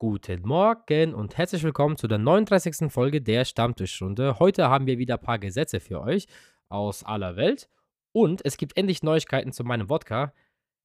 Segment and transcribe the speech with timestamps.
[0.00, 2.88] Guten Morgen und herzlich willkommen zu der 39.
[2.88, 4.38] Folge der Stammtischrunde.
[4.38, 6.28] Heute haben wir wieder ein paar Gesetze für euch
[6.68, 7.68] aus aller Welt
[8.12, 10.32] und es gibt endlich Neuigkeiten zu meinem Wodka.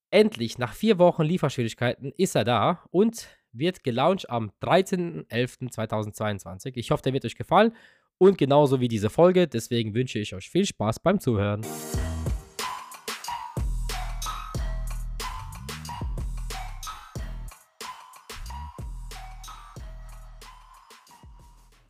[0.09, 6.71] Endlich, nach vier Wochen Lieferschwierigkeiten, ist er da und wird gelauncht am 13.11.2022.
[6.73, 7.75] Ich hoffe, der wird euch gefallen
[8.17, 9.47] und genauso wie diese Folge.
[9.47, 11.61] Deswegen wünsche ich euch viel Spaß beim Zuhören.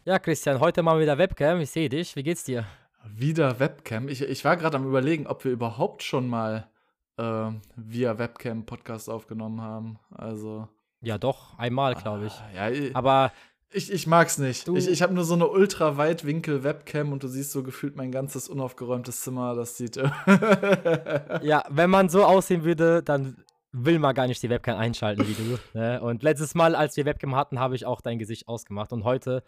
[0.05, 1.61] Ja, Christian, heute mal wieder Webcam.
[1.61, 2.13] Ich sehe dich.
[2.17, 2.65] Wie geht's dir?
[3.07, 4.09] Wieder Webcam.
[4.09, 6.67] Ich, ich war gerade am Überlegen, ob wir überhaupt schon mal
[7.15, 9.99] äh, via Webcam Podcast aufgenommen haben.
[10.11, 10.67] Also.
[10.99, 12.33] Ja, doch, einmal, glaube ich.
[12.33, 13.31] Ah, ja, Aber
[13.71, 14.67] ich, ich mag's nicht.
[14.67, 19.21] Ich, ich habe nur so eine ultra-weitwinkel-Webcam und du siehst so gefühlt mein ganzes unaufgeräumtes
[19.21, 19.55] Zimmer.
[19.55, 19.95] Das sieht.
[21.41, 23.37] ja, wenn man so aussehen würde, dann
[23.71, 25.59] will man gar nicht die Webcam einschalten wie du.
[25.79, 26.01] Ne?
[26.01, 28.91] Und letztes Mal, als wir Webcam hatten, habe ich auch dein Gesicht ausgemacht.
[28.91, 29.43] Und heute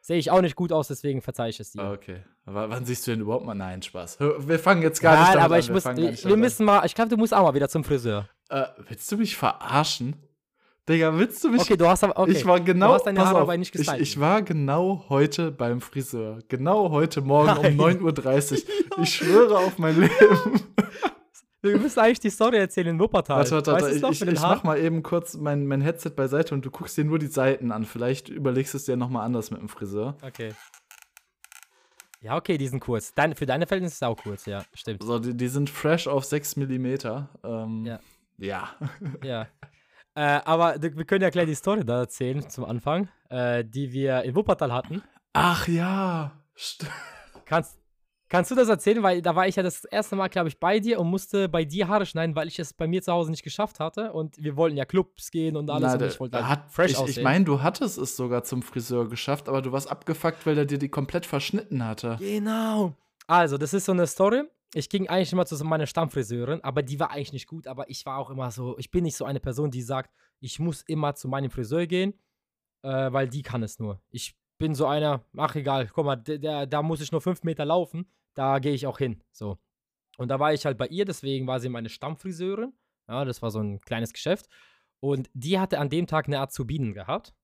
[0.00, 1.90] sehe ich auch nicht gut aus, deswegen verzeihe ich es dir.
[1.90, 2.22] Okay.
[2.46, 3.54] Aber wann siehst du denn überhaupt mal?
[3.54, 4.18] Nein, Spaß.
[4.20, 5.74] Wir fangen jetzt gar Nein, nicht damit aber ich an.
[5.74, 8.28] Muss, wir, wir müssen mal, ich glaube, du musst auch mal wieder zum Friseur.
[8.48, 10.16] Äh, willst du mich verarschen?
[10.88, 11.60] Digga, willst du mich?
[11.60, 12.30] Okay, du hast aber, okay.
[12.30, 15.82] Ich war genau, du hast deine Haare auf, nicht ich, ich, war genau heute beim
[15.82, 16.38] Friseur.
[16.48, 17.78] Genau heute Morgen Nein.
[17.78, 18.58] um 9.30 Uhr.
[19.02, 20.60] Ich schwöre auf mein Leben.
[21.60, 23.38] Wir müssen eigentlich die Story erzählen in Wuppertal.
[23.38, 23.90] Warte, warte, warte.
[23.90, 27.04] Ich, ich, ich mach mal eben kurz mein, mein Headset beiseite und du guckst dir
[27.04, 27.84] nur die Seiten an.
[27.84, 30.16] Vielleicht überlegst du es dir nochmal anders mit dem Friseur.
[30.22, 30.54] Okay.
[32.20, 33.12] Ja, okay, die sind kurz.
[33.14, 35.02] Dein, für deine Verhältnisse ist es auch kurz, ja, stimmt.
[35.02, 36.86] So, die, die sind fresh auf 6 mm.
[37.44, 38.00] Ähm, ja.
[38.38, 38.68] Ja.
[39.24, 39.46] ja.
[40.14, 44.22] Äh, aber wir können ja gleich die Story da erzählen zum Anfang, äh, die wir
[44.22, 45.02] in Wuppertal hatten.
[45.32, 46.32] Ach ja.
[47.44, 47.78] Kannst,
[48.28, 49.02] Kannst du das erzählen?
[49.02, 51.64] Weil da war ich ja das erste Mal, glaube ich, bei dir und musste bei
[51.64, 54.12] dir Haare schneiden, weil ich es bei mir zu Hause nicht geschafft hatte.
[54.12, 55.94] Und wir wollten ja Clubs gehen und alles.
[55.94, 57.18] Na, und ich wollte halt hat, fresh ich, aussehen.
[57.18, 60.66] Ich meine, du hattest es sogar zum Friseur geschafft, aber du warst abgefuckt, weil er
[60.66, 62.16] dir die komplett verschnitten hatte.
[62.18, 62.94] Genau.
[63.26, 64.42] Also, das ist so eine Story.
[64.74, 67.66] Ich ging eigentlich immer zu meiner Stammfriseurin, aber die war eigentlich nicht gut.
[67.66, 70.10] Aber ich war auch immer so, ich bin nicht so eine Person, die sagt,
[70.40, 72.12] ich muss immer zu meinem Friseur gehen,
[72.82, 74.02] äh, weil die kann es nur.
[74.10, 78.06] Ich bin so einer, ach egal, guck mal, da muss ich nur fünf Meter laufen
[78.34, 79.22] da gehe ich auch hin.
[79.32, 79.58] So.
[80.16, 82.72] Und da war ich halt bei ihr, deswegen war sie meine Stammfriseurin.
[83.08, 84.48] Ja, das war so ein kleines Geschäft.
[85.00, 87.34] Und die hatte an dem Tag eine Azubinen gehabt.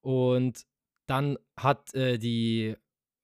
[0.00, 0.66] Und
[1.06, 2.76] dann hat äh, die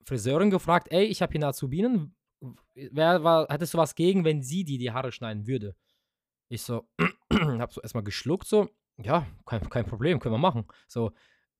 [0.04, 2.16] Friseurin gefragt: Ey, ich habe hier eine Azubinen.
[2.74, 5.76] Wer war, hättest du was gegen, wenn sie die die Haare schneiden würde?
[6.48, 6.88] Ich so,
[7.32, 10.66] hab so erstmal geschluckt, so, ja, kein, kein Problem, können wir machen.
[10.88, 11.12] So,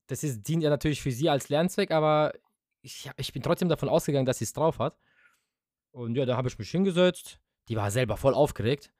[0.07, 2.33] das ist, dient ja natürlich für sie als Lernzweck, aber
[2.81, 4.97] ich, ich bin trotzdem davon ausgegangen, dass sie es drauf hat.
[5.93, 7.39] Und ja, da habe ich mich hingesetzt.
[7.69, 8.91] Die war selber voll aufgeregt.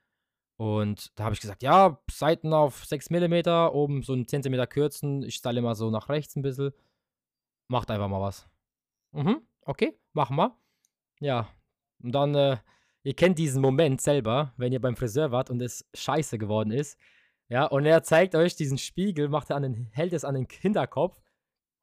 [0.58, 5.24] Und da habe ich gesagt, ja, Seiten auf 6 mm, oben so einen Zentimeter kürzen.
[5.24, 6.72] Ich stelle immer so nach rechts ein bisschen.
[7.68, 8.48] Macht einfach mal was.
[9.12, 10.56] Mhm, okay, machen wir.
[11.20, 11.50] Ja,
[12.02, 12.58] und dann, äh,
[13.04, 17.00] ihr kennt diesen Moment selber, wenn ihr beim Friseur wart und es scheiße geworden ist.
[17.50, 20.48] Ja, und er zeigt euch diesen Spiegel, macht er an den, hält es an den
[20.48, 21.22] Kinderkopf,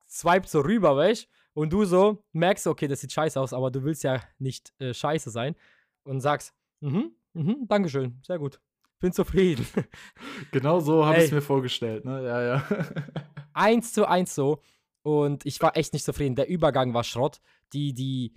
[0.09, 3.82] swipet so rüber, weißt und du so merkst, okay, das sieht scheiße aus, aber du
[3.82, 5.56] willst ja nicht äh, scheiße sein
[6.04, 8.60] und sagst, mhm, mhm, Dankeschön, sehr gut.
[9.00, 9.66] Bin zufrieden.
[10.52, 12.24] Genau so habe ich es mir vorgestellt, ne?
[12.24, 12.68] Ja, ja.
[13.54, 14.60] eins zu eins so.
[15.02, 16.36] Und ich war echt nicht zufrieden.
[16.36, 17.40] Der Übergang war Schrott.
[17.72, 18.34] Die, die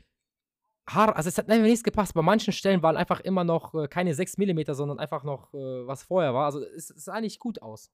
[0.89, 2.13] Haare, also es hat einfach nichts gepasst.
[2.13, 5.87] Bei manchen Stellen waren einfach immer noch äh, keine 6 mm, sondern einfach noch, äh,
[5.87, 6.45] was vorher war.
[6.45, 7.91] Also es, es sah nicht gut aus.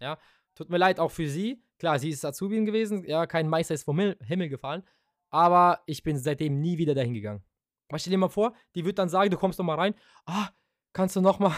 [0.00, 0.18] Ja,
[0.58, 1.62] tut mir leid auch für sie.
[1.78, 4.82] Klar, sie ist Azubin gewesen, ja, kein Meister ist vom Himmel gefallen,
[5.30, 7.44] aber ich bin seitdem nie wieder dahin gegangen.
[7.88, 9.94] Was stell dir mal vor, die wird dann sagen, du kommst noch mal rein,
[10.26, 10.48] ah,
[10.92, 11.54] kannst du noch mal,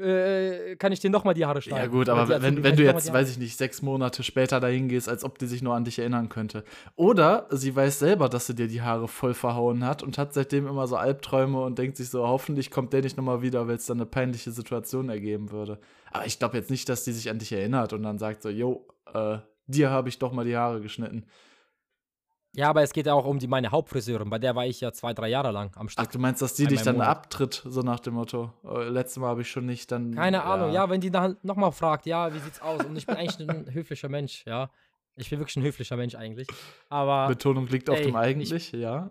[0.00, 1.84] äh, kann ich dir noch mal die Haare schneiden?
[1.84, 5.08] Ja gut, aber wenn, wenn du jetzt, weiß ich nicht, sechs Monate später dahin gehst,
[5.08, 6.64] als ob die sich nur an dich erinnern könnte.
[6.94, 10.66] Oder sie weiß selber, dass sie dir die Haare voll verhauen hat und hat seitdem
[10.66, 13.76] immer so Albträume und denkt sich so, hoffentlich kommt der nicht noch mal wieder, weil
[13.76, 15.78] es dann eine peinliche Situation ergeben würde.
[16.12, 18.48] Aber ich glaube jetzt nicht, dass die sich an dich erinnert und dann sagt so,
[18.48, 21.24] yo, äh, dir habe ich doch mal die Haare geschnitten.
[22.56, 24.90] Ja, aber es geht ja auch um die, meine Hauptfriseurin, bei der war ich ja
[24.90, 26.06] zwei, drei Jahre lang am Stück.
[26.06, 27.08] Ach, du meinst, dass die dich dann Monat.
[27.08, 28.50] abtritt, so nach dem Motto?
[28.64, 30.14] Äh, letztes Mal habe ich schon nicht dann.
[30.14, 30.44] Keine ja.
[30.44, 32.82] Ahnung, ja, wenn die dann nochmal fragt, ja, wie sieht's aus?
[32.82, 34.70] Und ich bin eigentlich ein höflicher Mensch, ja.
[35.16, 36.48] Ich bin wirklich ein höflicher Mensch eigentlich.
[36.88, 37.28] Aber.
[37.28, 39.10] Betonung liegt ey, auf dem eigentlich, ich, ja.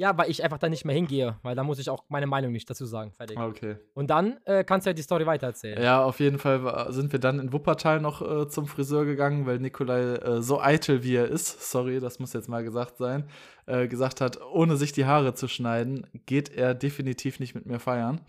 [0.00, 2.52] Ja, weil ich einfach da nicht mehr hingehe, weil da muss ich auch meine Meinung
[2.52, 3.12] nicht dazu sagen.
[3.12, 3.38] Fertig.
[3.38, 3.76] Okay.
[3.92, 5.82] Und dann äh, kannst du ja die Story weitererzählen.
[5.82, 9.58] Ja, auf jeden Fall sind wir dann in Wuppertal noch äh, zum Friseur gegangen, weil
[9.58, 13.28] Nikolai äh, so eitel wie er ist, sorry, das muss jetzt mal gesagt sein,
[13.66, 17.78] äh, gesagt hat, ohne sich die Haare zu schneiden, geht er definitiv nicht mit mir
[17.78, 18.22] feiern.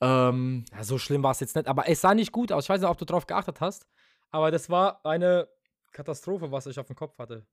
[0.00, 2.66] Ähm, ja, so schlimm war es jetzt nicht, aber es sah nicht gut aus.
[2.66, 3.88] Ich weiß nicht, ob du drauf geachtet hast.
[4.30, 5.48] Aber das war eine
[5.90, 7.44] Katastrophe, was ich auf dem Kopf hatte.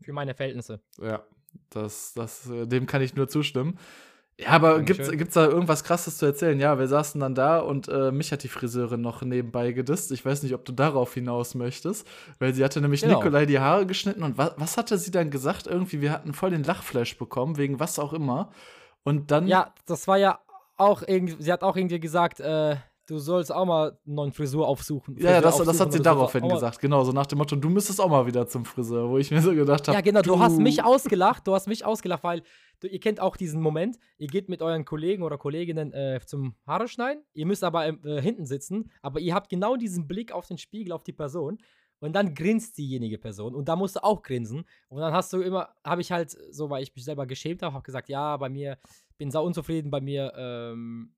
[0.00, 0.80] Für meine Verhältnisse.
[0.98, 1.22] Ja,
[1.70, 3.78] das, das, äh, dem kann ich nur zustimmen.
[4.38, 6.60] Ja, aber gibt es da irgendwas krasses zu erzählen?
[6.60, 10.12] Ja, wir saßen dann da und äh, mich hat die Friseurin noch nebenbei gedisst.
[10.12, 12.06] Ich weiß nicht, ob du darauf hinaus möchtest,
[12.38, 13.16] weil sie hatte nämlich genau.
[13.16, 15.66] Nikolai die Haare geschnitten und wa was hatte sie dann gesagt?
[15.66, 18.50] Irgendwie, wir hatten voll den Lachflash bekommen, wegen was auch immer.
[19.04, 19.46] Und dann.
[19.46, 20.38] Ja, das war ja
[20.76, 22.76] auch irgendwie, sie hat auch irgendwie gesagt, äh,
[23.06, 25.14] du sollst auch mal einen neuen Frisur aufsuchen.
[25.14, 26.80] Frisur ja, das, aufsuchen das hat sie daraufhin gesagt.
[26.80, 29.40] Genau, so nach dem Motto, du müsstest auch mal wieder zum Friseur, wo ich mir
[29.40, 29.96] so gedacht habe.
[29.96, 32.42] Ja, genau, du, du hast mich ausgelacht, du hast mich ausgelacht, weil
[32.80, 36.54] du, ihr kennt auch diesen Moment, ihr geht mit euren Kollegen oder Kolleginnen äh, zum
[36.66, 40.46] Haare schneiden, ihr müsst aber äh, hinten sitzen, aber ihr habt genau diesen Blick auf
[40.46, 41.58] den Spiegel, auf die Person.
[41.98, 44.64] Und dann grinst diejenige Person und da musst du auch grinsen.
[44.88, 47.72] Und dann hast du immer, habe ich halt, so weil ich mich selber geschämt habe,
[47.72, 48.76] habe gesagt, ja, bei mir,
[49.16, 51.14] bin sau unzufrieden, bei mir ähm,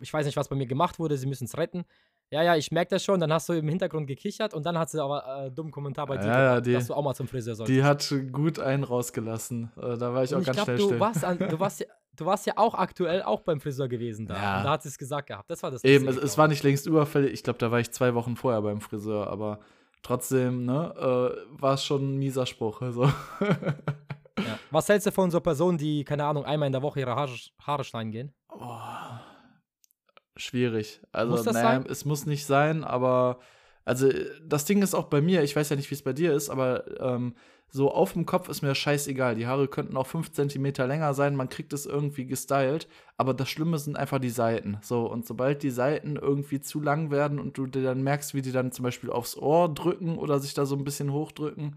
[0.00, 1.84] ich weiß nicht, was bei mir gemacht wurde, sie müssen es retten.
[2.32, 3.20] Ja, ja, ich merke das schon.
[3.20, 6.16] Dann hast du im Hintergrund gekichert und dann hat sie aber äh, dummen Kommentar bei
[6.16, 7.76] dir, ja, gemacht, die, dass du auch mal zum Friseur solltest.
[7.76, 9.70] Die hat gut einen rausgelassen.
[9.76, 11.00] Äh, da war ich und auch ich ganz glaub, schnell du still.
[11.00, 11.86] Warst an, du, warst ja,
[12.16, 14.34] du warst ja auch aktuell auch beim Friseur gewesen da.
[14.34, 14.62] Ja.
[14.62, 15.50] Da hat sie es gesagt gehabt.
[15.50, 15.84] Das war das.
[15.84, 17.34] Eben, es, es, war nicht längst überfällig.
[17.34, 19.60] Ich glaube, da war ich zwei Wochen vorher beim Friseur, aber
[20.02, 22.80] trotzdem, ne, äh, war es schon ein mieser Spruch.
[22.80, 23.04] Also.
[23.04, 24.58] ja.
[24.70, 27.36] Was hältst du von so Personen, die, keine Ahnung, einmal in der Woche ihre Haare,
[27.60, 28.32] Haare schneiden gehen?
[28.48, 28.78] Oh
[30.36, 31.00] schwierig.
[31.12, 33.38] Also, muss naja, es muss nicht sein, aber
[33.84, 34.08] also
[34.46, 36.50] das Ding ist auch bei mir, ich weiß ja nicht, wie es bei dir ist,
[36.50, 37.34] aber ähm,
[37.68, 39.34] so auf dem Kopf ist mir scheißegal.
[39.34, 42.86] Die Haare könnten auch 5 cm länger sein, man kriegt es irgendwie gestylt,
[43.16, 44.78] aber das Schlimme sind einfach die Seiten.
[44.82, 48.42] So, und sobald die Seiten irgendwie zu lang werden und du dir dann merkst, wie
[48.42, 51.76] die dann zum Beispiel aufs Ohr drücken oder sich da so ein bisschen hochdrücken,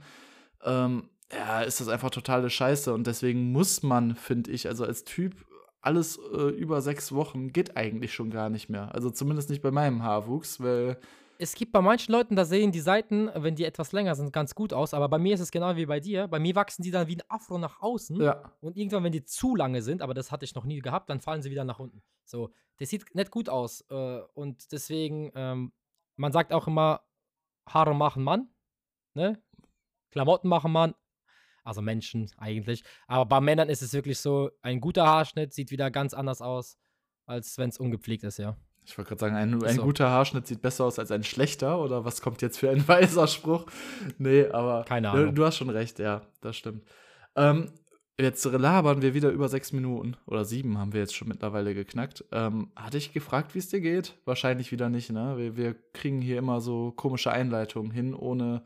[0.63, 2.93] ähm, ja, ist das einfach totale Scheiße.
[2.93, 5.45] Und deswegen muss man, finde ich, also als Typ
[5.85, 8.93] alles äh, über sechs Wochen geht eigentlich schon gar nicht mehr.
[8.93, 10.97] Also zumindest nicht bei meinem Haarwuchs, weil.
[11.37, 14.55] Es gibt bei manchen Leuten, da sehen die Seiten, wenn die etwas länger sind, ganz
[14.55, 14.93] gut aus.
[14.93, 16.27] Aber bei mir ist es genau wie bei dir.
[16.29, 18.21] Bei mir wachsen die dann wie ein Afro nach außen.
[18.21, 18.53] Ja.
[18.61, 21.19] Und irgendwann, wenn die zu lange sind, aber das hatte ich noch nie gehabt, dann
[21.19, 22.01] fallen sie wieder nach unten.
[22.23, 23.81] So, das sieht nicht gut aus.
[23.89, 25.73] Äh, und deswegen, ähm,
[26.15, 27.01] man sagt auch immer,
[27.67, 28.47] Haare machen Mann.
[29.13, 29.41] Ne?
[30.11, 30.95] Klamotten machen Mann,
[31.65, 32.83] also Menschen eigentlich.
[33.07, 36.77] Aber bei Männern ist es wirklich so, ein guter Haarschnitt sieht wieder ganz anders aus,
[37.25, 38.55] als wenn es ungepflegt ist, ja.
[38.85, 39.81] Ich wollte gerade sagen, ein, ein so.
[39.81, 43.27] guter Haarschnitt sieht besser aus als ein schlechter, oder was kommt jetzt für ein weiser
[43.27, 43.65] Spruch?
[44.17, 45.27] Nee, aber Keine Ahnung.
[45.27, 46.83] Du, du hast schon recht, ja, das stimmt.
[47.35, 47.71] Ähm,
[48.19, 52.23] jetzt labern wir wieder über sechs Minuten oder sieben haben wir jetzt schon mittlerweile geknackt.
[52.31, 54.15] Ähm, hatte ich gefragt, wie es dir geht?
[54.25, 55.35] Wahrscheinlich wieder nicht, ne?
[55.37, 58.63] Wir, wir kriegen hier immer so komische Einleitungen hin, ohne,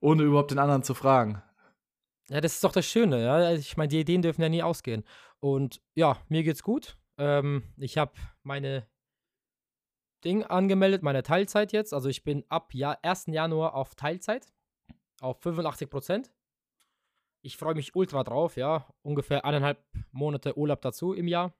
[0.00, 1.42] ohne überhaupt den anderen zu fragen.
[2.28, 3.34] Ja, das ist doch das Schöne, ja.
[3.34, 5.04] Also, ich meine, die Ideen dürfen ja nie ausgehen.
[5.40, 6.96] Und ja, mir geht's gut.
[7.18, 8.86] Ähm, ich habe meine
[10.24, 11.92] Ding angemeldet, meine Teilzeit jetzt.
[11.92, 13.26] Also ich bin ab ja, 1.
[13.26, 14.46] Januar auf Teilzeit,
[15.20, 16.32] auf 85 Prozent.
[17.42, 18.86] Ich freue mich ultra drauf, ja.
[19.02, 21.52] Ungefähr eineinhalb Monate Urlaub dazu im Jahr.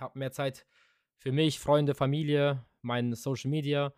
[0.00, 0.66] Habe mehr Zeit
[1.18, 3.92] für mich, Freunde, Familie, mein Social Media.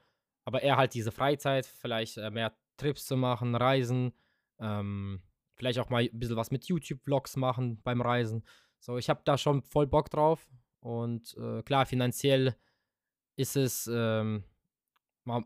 [0.44, 4.12] Aber eher halt diese Freizeit, vielleicht äh, mehr Trips zu machen, Reisen.
[4.58, 5.22] Ähm,
[5.54, 8.44] Vielleicht auch mal ein bisschen was mit YouTube-Vlogs machen beim Reisen.
[8.78, 10.48] So, ich habe da schon voll Bock drauf.
[10.80, 12.56] Und äh, klar, finanziell
[13.36, 14.44] ist es, ähm,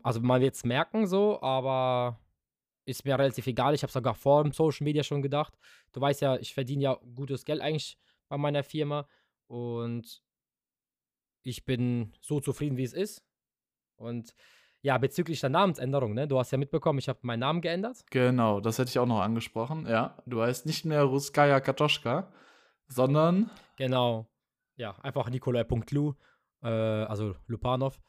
[0.03, 2.19] also man wird es merken so, aber
[2.85, 3.75] ist mir relativ egal.
[3.75, 5.57] Ich habe sogar vor dem Social Media schon gedacht.
[5.91, 7.97] Du weißt ja, ich verdiene ja gutes Geld eigentlich
[8.29, 9.07] bei meiner Firma
[9.47, 10.23] und
[11.43, 13.23] ich bin so zufrieden, wie es ist.
[13.97, 14.33] Und
[14.81, 16.27] ja, bezüglich der Namensänderung, ne?
[16.27, 18.05] Du hast ja mitbekommen, ich habe meinen Namen geändert.
[18.11, 19.85] Genau, das hätte ich auch noch angesprochen.
[19.87, 22.31] Ja, du heißt nicht mehr Ruskaya Katoschka,
[22.87, 23.49] sondern.
[23.77, 24.27] Genau.
[24.75, 26.13] Ja, einfach Nikolai.lu,
[26.61, 27.99] äh, also Lupanov.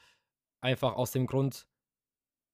[0.61, 1.67] Einfach aus dem Grund,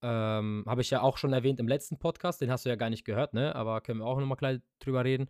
[0.03, 2.91] ähm, habe ich ja auch schon erwähnt im letzten Podcast, den hast du ja gar
[2.91, 3.55] nicht gehört, ne?
[3.55, 5.29] Aber können wir auch nochmal gleich drüber reden.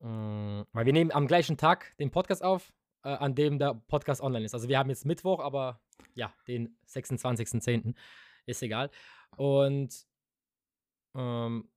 [0.00, 2.72] Ähm, weil wir nehmen am gleichen Tag den Podcast auf,
[3.02, 4.54] äh, an dem der Podcast online ist.
[4.54, 5.80] Also wir haben jetzt Mittwoch, aber
[6.14, 7.94] ja, den 26.10.
[8.46, 8.90] Ist egal.
[9.36, 9.94] Und
[11.14, 11.68] ähm,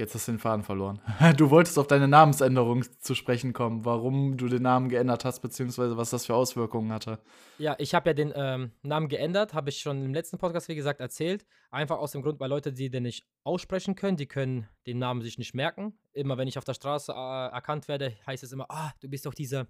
[0.00, 0.98] Jetzt hast du den Faden verloren.
[1.36, 5.98] Du wolltest auf deine Namensänderung zu sprechen kommen, warum du den Namen geändert hast, beziehungsweise
[5.98, 7.18] was das für Auswirkungen hatte.
[7.58, 10.74] Ja, ich habe ja den ähm, Namen geändert, habe ich schon im letzten Podcast, wie
[10.74, 11.44] gesagt, erzählt.
[11.70, 15.20] Einfach aus dem Grund, weil Leute, die den nicht aussprechen können, die können den Namen
[15.20, 15.98] sich nicht merken.
[16.14, 19.26] Immer wenn ich auf der Straße äh, erkannt werde, heißt es immer, ah, du bist
[19.26, 19.66] doch dieser,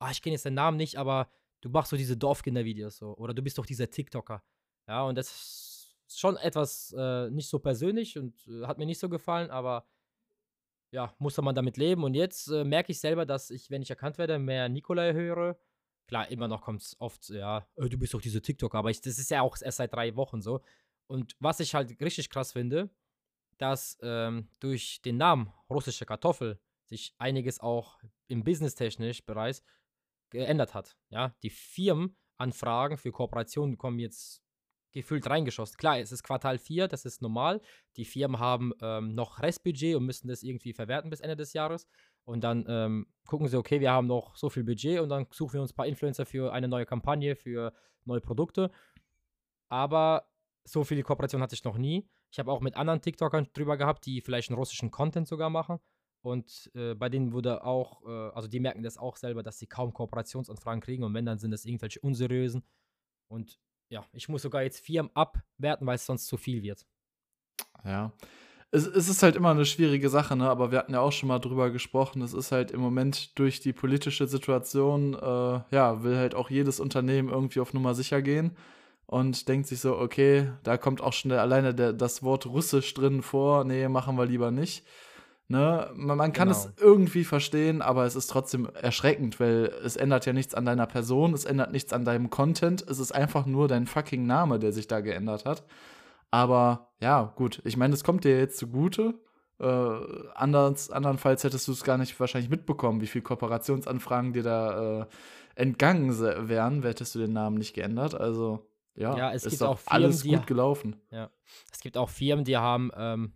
[0.00, 1.28] ah, ich kenne jetzt den Namen nicht, aber
[1.60, 3.16] du machst so diese Dorfkinder-Videos so.
[3.16, 4.42] Oder du bist doch dieser TikToker.
[4.88, 5.30] Ja, und das
[6.06, 9.86] ist schon etwas äh, nicht so persönlich und äh, hat mir nicht so gefallen, aber
[10.90, 12.02] ja, musste man damit leben.
[12.02, 15.58] Und jetzt äh, merke ich selber, dass ich, wenn ich erkannt werde, mehr Nikolai höre.
[16.08, 19.00] Klar, immer noch kommt es oft, ja, äh, du bist doch dieser TikToker, aber ich,
[19.00, 20.60] das ist ja auch erst seit drei Wochen so.
[21.06, 22.90] Und was ich halt richtig krass finde,
[23.58, 29.62] dass ähm, durch den Namen russische Kartoffel sich einiges auch im businesstechnisch Bereich
[30.30, 30.96] geändert hat.
[31.10, 34.42] Ja, die Firmenanfragen für Kooperationen kommen jetzt
[34.92, 35.76] gefühlt reingeschossen.
[35.76, 37.60] Klar, es ist Quartal 4, das ist normal.
[37.96, 41.86] Die Firmen haben ähm, noch Restbudget und müssen das irgendwie verwerten bis Ende des Jahres.
[42.24, 45.54] Und dann ähm, gucken sie, okay, wir haben noch so viel Budget und dann suchen
[45.54, 47.72] wir uns ein paar Influencer für eine neue Kampagne, für
[48.04, 48.70] neue Produkte.
[49.68, 50.28] Aber
[50.64, 52.08] so viele Kooperationen hatte ich noch nie.
[52.30, 55.80] Ich habe auch mit anderen TikTokern drüber gehabt, die vielleicht einen russischen Content sogar machen.
[56.22, 59.66] Und äh, bei denen wurde auch, äh, also die merken das auch selber, dass sie
[59.66, 62.62] kaum Kooperationsanfragen kriegen und wenn, dann sind das irgendwelche unseriösen.
[63.28, 63.58] Und
[63.88, 66.86] ja, ich muss sogar jetzt Firmen abwerten, weil es sonst zu viel wird.
[67.84, 68.12] Ja.
[68.72, 70.48] Es, es, ist halt immer eine schwierige Sache, ne?
[70.48, 72.22] aber wir hatten ja auch schon mal drüber gesprochen.
[72.22, 76.78] Es ist halt im Moment durch die politische Situation, äh, ja, will halt auch jedes
[76.78, 78.56] Unternehmen irgendwie auf Nummer sicher gehen
[79.06, 83.22] und denkt sich so, okay, da kommt auch schon alleine der, das Wort Russisch drin
[83.22, 83.64] vor.
[83.64, 84.86] Nee, machen wir lieber nicht.
[85.50, 85.90] Ne?
[85.96, 86.60] Man, kann genau.
[86.60, 90.86] es irgendwie verstehen, aber es ist trotzdem erschreckend, weil es ändert ja nichts an deiner
[90.86, 94.70] Person, es ändert nichts an deinem Content, es ist einfach nur dein fucking Name, der
[94.70, 95.64] sich da geändert hat.
[96.30, 99.14] Aber ja, gut, ich meine, es kommt dir jetzt zugute.
[99.58, 99.90] Äh,
[100.36, 105.06] anders, andernfalls hättest du es gar nicht wahrscheinlich mitbekommen, wie viele Kooperationsanfragen dir da äh,
[105.56, 106.16] entgangen
[106.48, 108.14] wären, hättest du den Namen nicht geändert.
[108.14, 110.94] Also ja, ja es ist gibt auch Firmen, alles gut gelaufen.
[111.10, 111.28] Ja,
[111.72, 113.32] es gibt auch Firmen, die haben ähm,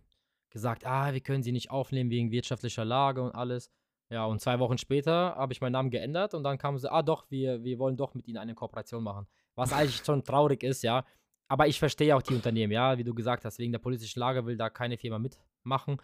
[0.55, 3.69] gesagt, ah, wir können sie nicht aufnehmen wegen wirtschaftlicher Lage und alles.
[4.09, 7.01] Ja, und zwei Wochen später habe ich meinen Namen geändert und dann kamen sie, ah
[7.01, 9.27] doch, wir, wir wollen doch mit ihnen eine Kooperation machen.
[9.55, 11.03] Was eigentlich schon traurig ist, ja.
[11.49, 14.45] Aber ich verstehe auch die Unternehmen, ja, wie du gesagt hast, wegen der politischen Lage
[14.45, 15.97] will da keine Firma mitmachen.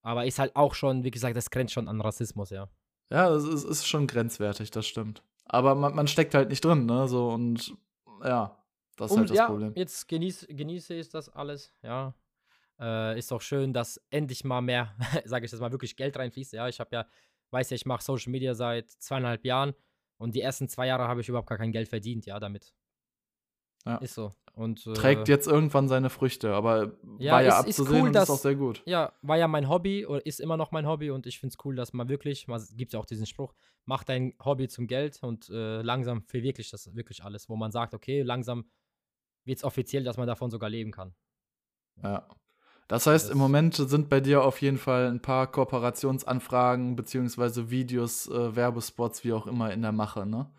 [0.00, 2.70] Aber ist halt auch schon, wie gesagt, das grenzt schon an Rassismus, ja.
[3.10, 5.22] Ja, es ist, ist schon grenzwertig, das stimmt.
[5.44, 7.06] Aber man, man steckt halt nicht drin, ne?
[7.06, 7.76] So und
[8.24, 8.56] ja,
[8.96, 9.72] das ist und, halt das ja, Problem.
[9.74, 12.14] Jetzt genieße, genieße ich das alles, ja.
[12.80, 16.54] Äh, ist auch schön, dass endlich mal mehr, sage ich das mal, wirklich Geld reinfließt.
[16.54, 17.06] Ja, ich habe ja,
[17.50, 19.74] weiß ja, ich mache Social Media seit zweieinhalb Jahren
[20.16, 22.74] und die ersten zwei Jahre habe ich überhaupt gar kein Geld verdient, ja, damit.
[23.86, 23.96] Ja.
[23.96, 24.32] Ist so.
[24.52, 28.06] Und, äh, Trägt jetzt irgendwann seine Früchte, aber ja, war ja ist, abzusehen ist cool,
[28.08, 28.82] und dass, ist auch sehr gut.
[28.84, 31.64] Ja, war ja mein Hobby oder ist immer noch mein Hobby und ich finde es
[31.64, 33.54] cool, dass man wirklich, man gibt ja auch diesen Spruch,
[33.86, 37.94] mach dein Hobby zum Geld und äh, langsam verwirklicht das wirklich alles, wo man sagt,
[37.94, 38.68] okay, langsam
[39.44, 41.14] wird es offiziell, dass man davon sogar leben kann.
[42.02, 42.28] Ja.
[42.90, 47.70] Das heißt, das im Moment sind bei dir auf jeden Fall ein paar Kooperationsanfragen beziehungsweise
[47.70, 50.50] Videos, äh, Werbespots, wie auch immer in der Mache, ne?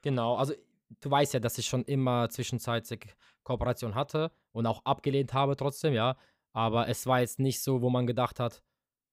[0.00, 0.54] Genau, also
[1.02, 5.92] du weißt ja, dass ich schon immer zwischenzeitlich Kooperation hatte und auch abgelehnt habe trotzdem,
[5.92, 6.16] ja.
[6.54, 8.62] Aber es war jetzt nicht so, wo man gedacht hat,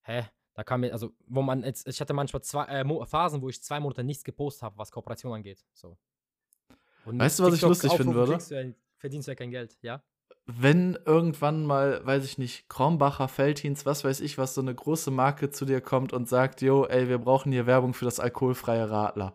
[0.04, 3.50] hä, da kam mir, also wo man jetzt, ich hatte manchmal zwei äh, Phasen, wo
[3.50, 5.62] ich zwei Monate nichts gepostet habe, was Kooperation angeht.
[5.74, 5.98] So.
[7.04, 8.38] Und weißt du, was ich lustig finden würde?
[8.38, 10.02] Du, verdienst du ja kein Geld, ja?
[10.46, 15.10] Wenn irgendwann mal, weiß ich nicht, Krombacher, Feldhins, was weiß ich, was so eine große
[15.10, 18.90] Marke zu dir kommt und sagt, jo, ey, wir brauchen hier Werbung für das alkoholfreie
[18.90, 19.34] Radler.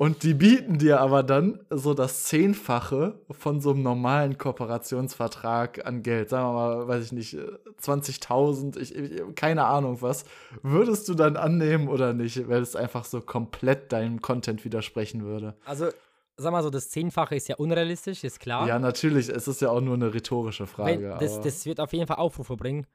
[0.00, 6.04] Und die bieten dir aber dann so das Zehnfache von so einem normalen Kooperationsvertrag an
[6.04, 6.28] Geld.
[6.28, 7.36] Sagen wir mal, weiß ich nicht,
[7.82, 10.24] 20.000, ich, ich, keine Ahnung was.
[10.62, 15.56] Würdest du dann annehmen oder nicht, weil es einfach so komplett deinem Content widersprechen würde?
[15.64, 15.88] Also,
[16.38, 18.66] sag mal so, das Zehnfache ist ja unrealistisch, ist klar.
[18.66, 21.02] Ja, natürlich, es ist ja auch nur eine rhetorische Frage.
[21.02, 22.86] Wenn, das, das, wird auf jeden Fall Aufrufe bringen.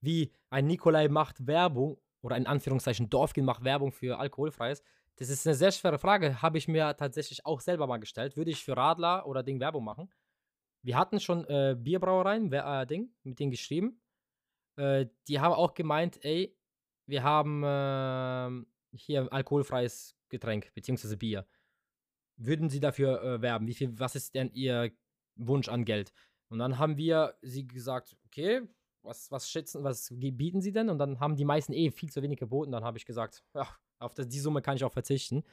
[0.00, 4.82] Wie ein Nikolai macht Werbung oder in Anführungszeichen Dorfkind macht Werbung für alkoholfreies.
[5.16, 8.38] Das ist eine sehr schwere Frage, habe ich mir tatsächlich auch selber mal gestellt.
[8.38, 10.10] Würde ich für Radler oder Ding Werbung machen?
[10.82, 14.00] Wir hatten schon äh, Bierbrauereien, äh, Ding, mit denen geschrieben.
[14.76, 16.56] Äh, die haben auch gemeint, ey,
[17.06, 21.46] wir haben äh, hier alkoholfreies Getränk, beziehungsweise Bier
[22.40, 23.66] würden Sie dafür äh, werben?
[23.66, 24.92] Wie viel, was ist denn Ihr
[25.36, 26.12] Wunsch an Geld?
[26.48, 28.62] Und dann haben wir sie gesagt, okay,
[29.02, 30.88] was, was schätzen, was bieten Sie denn?
[30.90, 32.72] Und dann haben die meisten eh viel zu wenig geboten.
[32.72, 33.66] Dann habe ich gesagt, ja,
[33.98, 35.44] auf das, die Summe kann ich auch verzichten.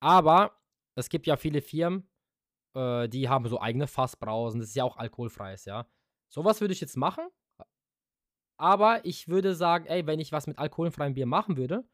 [0.00, 0.56] Aber
[0.94, 2.08] es gibt ja viele Firmen,
[2.74, 4.60] äh, die haben so eigene Fassbrausen.
[4.60, 5.86] Das ist ja auch alkoholfreies, ja.
[6.28, 7.28] Sowas würde ich jetzt machen.
[8.60, 11.88] Aber ich würde sagen, ey, wenn ich was mit alkoholfreiem Bier machen würde,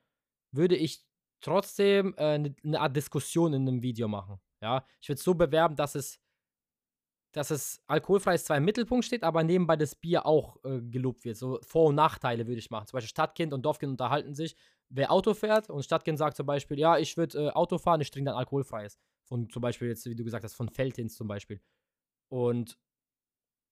[0.51, 1.05] würde ich
[1.41, 4.41] trotzdem eine äh, ne Art Diskussion in einem Video machen.
[4.63, 6.19] Ja, ich würde es so bewerben, dass es,
[7.33, 11.37] dass es alkoholfreies zwar im Mittelpunkt steht, aber nebenbei das Bier auch äh, gelobt wird.
[11.37, 12.87] So Vor- und Nachteile würde ich machen.
[12.87, 14.57] Zum Beispiel Stadtkind und Dorfkind unterhalten sich,
[14.89, 18.11] wer Auto fährt und Stadtkind sagt zum Beispiel, ja, ich würde äh, Auto fahren, ich
[18.11, 18.99] trinke dann alkoholfreies.
[19.25, 21.61] Von zum Beispiel jetzt, wie du gesagt hast, von Feldhins zum Beispiel.
[22.29, 22.79] Und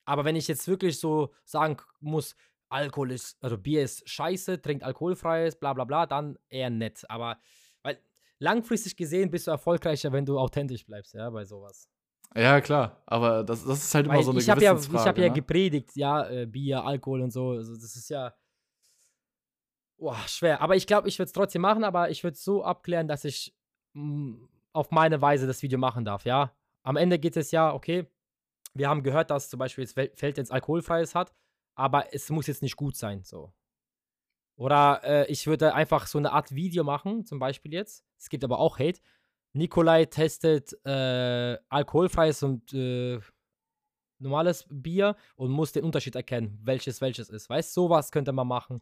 [0.05, 2.35] aber wenn ich jetzt wirklich so sagen muss,
[2.73, 7.05] Alkohol ist, also Bier ist scheiße, trinkt alkoholfreies, bla bla bla, dann eher nett.
[7.09, 7.39] Aber
[7.83, 7.99] weil
[8.39, 11.89] langfristig gesehen bist du erfolgreicher, wenn du authentisch bleibst, ja, bei sowas.
[12.35, 14.97] Ja, klar, aber das, das ist halt immer Weil so eine ich Gewissensfrage.
[14.97, 15.27] Ja, ich habe ne?
[15.27, 17.51] ja gepredigt, ja, äh, Bier, Alkohol und so.
[17.51, 18.33] Also das ist ja
[20.03, 20.61] boah, schwer.
[20.61, 23.25] Aber ich glaube, ich würde es trotzdem machen, aber ich würde es so abklären, dass
[23.25, 23.55] ich
[23.95, 26.55] mh, mm, auf meine Weise das Video machen darf, ja.
[26.83, 28.07] Am Ende geht es ja, okay,
[28.75, 31.33] wir haben gehört, dass zum Beispiel jetzt Feld ins Alkoholfreies hat,
[31.75, 33.53] aber es muss jetzt nicht gut sein, so.
[34.57, 38.05] Oder äh, ich würde einfach so eine Art Video machen, zum Beispiel jetzt.
[38.19, 39.01] Es gibt aber auch Hate.
[39.55, 43.21] Nikolai testet äh, alkoholfreies und äh,
[44.19, 47.51] normales Bier und muss den Unterschied erkennen, welches welches ist.
[47.51, 48.81] Weißt du, sowas könnte man machen.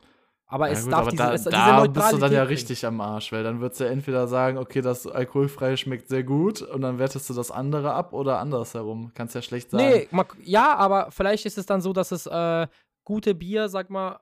[0.50, 2.42] Aber ja, es gut, darf aber diese, da, es, diese da bist du dann ja
[2.42, 6.24] richtig am Arsch, weil dann würdest du ja entweder sagen, okay, das alkoholfreie schmeckt sehr
[6.24, 9.12] gut und dann wertest du das andere ab oder andersherum.
[9.14, 9.84] Kannst ja schlecht sagen.
[9.84, 10.08] Nee,
[10.42, 12.66] ja, aber vielleicht ist es dann so, dass es äh,
[13.04, 14.20] gute Bier, sag mal,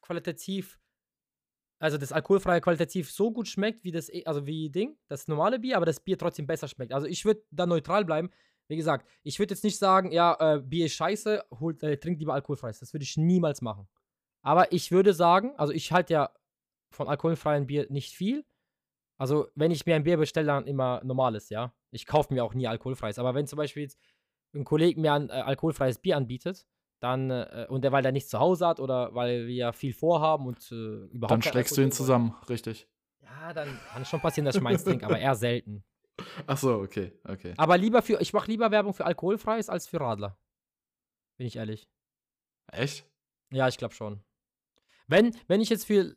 [0.00, 0.78] qualitativ
[1.80, 5.58] also das alkoholfreie qualitativ so gut schmeckt wie das, e, also wie Ding, das normale
[5.58, 6.94] Bier, aber das Bier trotzdem besser schmeckt.
[6.94, 8.30] Also ich würde da neutral bleiben.
[8.68, 12.20] Wie gesagt, ich würde jetzt nicht sagen, ja, äh, Bier ist scheiße, holt, äh, trinkt
[12.20, 12.78] lieber alkoholfreies.
[12.78, 13.86] Das würde ich niemals machen.
[14.44, 16.30] Aber ich würde sagen, also ich halte ja
[16.90, 18.44] von alkoholfreiem Bier nicht viel.
[19.16, 21.74] Also wenn ich mir ein Bier bestelle, dann immer normales, ja.
[21.90, 23.18] Ich kaufe mir auch nie alkoholfreies.
[23.18, 23.98] Aber wenn zum Beispiel jetzt
[24.54, 26.66] ein Kollege mir ein äh, alkoholfreies Bier anbietet,
[27.00, 30.46] dann, äh, und der, weil der nichts zu Hause hat oder weil wir viel vorhaben
[30.46, 32.86] und äh, überhaupt Dann schlägst du ihn zusammen, richtig.
[33.22, 35.84] Ja, dann kann es schon passieren, dass ich meins trinke, aber eher selten.
[36.46, 37.54] Ach so, okay, okay.
[37.56, 40.38] Aber lieber für, ich mache lieber Werbung für alkoholfreies als für Radler.
[41.38, 41.88] Bin ich ehrlich.
[42.70, 43.06] Echt?
[43.50, 44.22] Ja, ich glaube schon.
[45.06, 46.14] Wenn, wenn ich jetzt für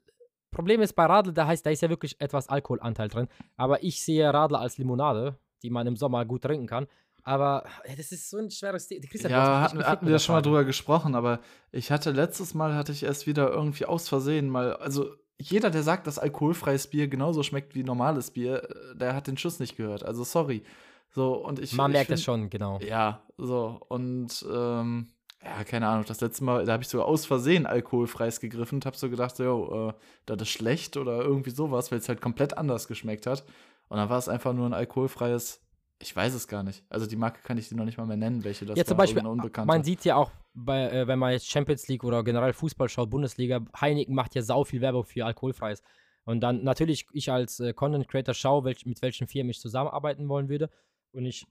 [0.52, 3.28] Problem ist bei Radler, da heißt, da ist ja wirklich etwas Alkoholanteil drin.
[3.58, 6.88] Aber ich sehe Radler als Limonade, die man im Sommer gut trinken kann.
[7.24, 9.04] Aber ja, das ist so ein schweres Thema.
[9.30, 11.42] Ja, hatten, hatten wir schon mal drüber gesprochen, aber
[11.72, 15.84] ich hatte letztes Mal, hatte ich erst wieder irgendwie aus Versehen mal, also jeder, der
[15.84, 19.76] sagt, dass alkoholfreies Bier genauso schmeckt wie normales Bier, äh, der hat den Schuss nicht
[19.76, 20.04] gehört.
[20.04, 20.64] Also sorry.
[21.10, 22.80] So, und ich, Man ich merkt find, das schon, genau.
[22.80, 23.80] Ja, so.
[23.90, 25.08] Und ähm,
[25.48, 28.86] ja, keine Ahnung, das letzte Mal, da habe ich sogar aus Versehen alkoholfreies gegriffen und
[28.86, 29.94] habe so gedacht, jo, äh,
[30.26, 33.44] das ist schlecht oder irgendwie sowas, weil es halt komplett anders geschmeckt hat.
[33.90, 35.62] Und dann war es einfach nur ein alkoholfreies
[36.00, 36.84] ich weiß es gar nicht.
[36.90, 38.98] Also die Marke kann ich dir noch nicht mal mehr nennen, welche das ja, zum
[38.98, 42.90] Beispiel, Man sieht ja auch, bei, äh, wenn man jetzt Champions League oder generell Fußball
[42.90, 45.82] schaut, Bundesliga, Heineken macht ja sau viel Werbung für alkoholfreies.
[46.24, 50.28] Und dann natürlich, ich als äh, Content Creator schaue, welch, mit welchen Firmen ich zusammenarbeiten
[50.30, 50.70] wollen würde.
[51.14, 51.48] Und ich,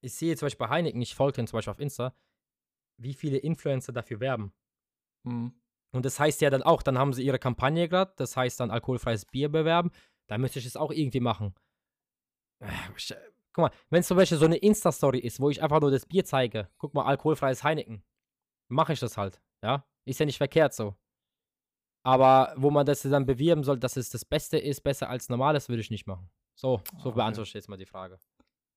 [0.00, 2.14] ich sehe zum Beispiel bei Heineken, ich folge zum Beispiel auf Insta,
[2.98, 4.52] wie viele Influencer dafür werben.
[5.24, 5.52] Mhm.
[5.92, 8.70] Und das heißt ja dann auch, dann haben sie ihre Kampagne gerade, das heißt dann
[8.70, 9.90] alkoholfreies Bier bewerben.
[10.26, 11.54] Da müsste ich es auch irgendwie machen.
[12.60, 12.68] Äh,
[13.52, 16.06] Guck mal, wenn es zum Beispiel so eine Insta-Story ist, wo ich einfach nur das
[16.06, 18.04] Bier zeige, guck mal, alkoholfreies Heineken,
[18.68, 19.84] mache ich das halt, ja?
[20.04, 20.94] Ist ja nicht verkehrt so.
[22.04, 25.68] Aber wo man das dann bewirben soll, dass es das Beste ist, besser als normales,
[25.68, 26.30] würde ich nicht machen.
[26.54, 27.16] So, so okay.
[27.16, 28.18] beantworte ich jetzt mal die Frage.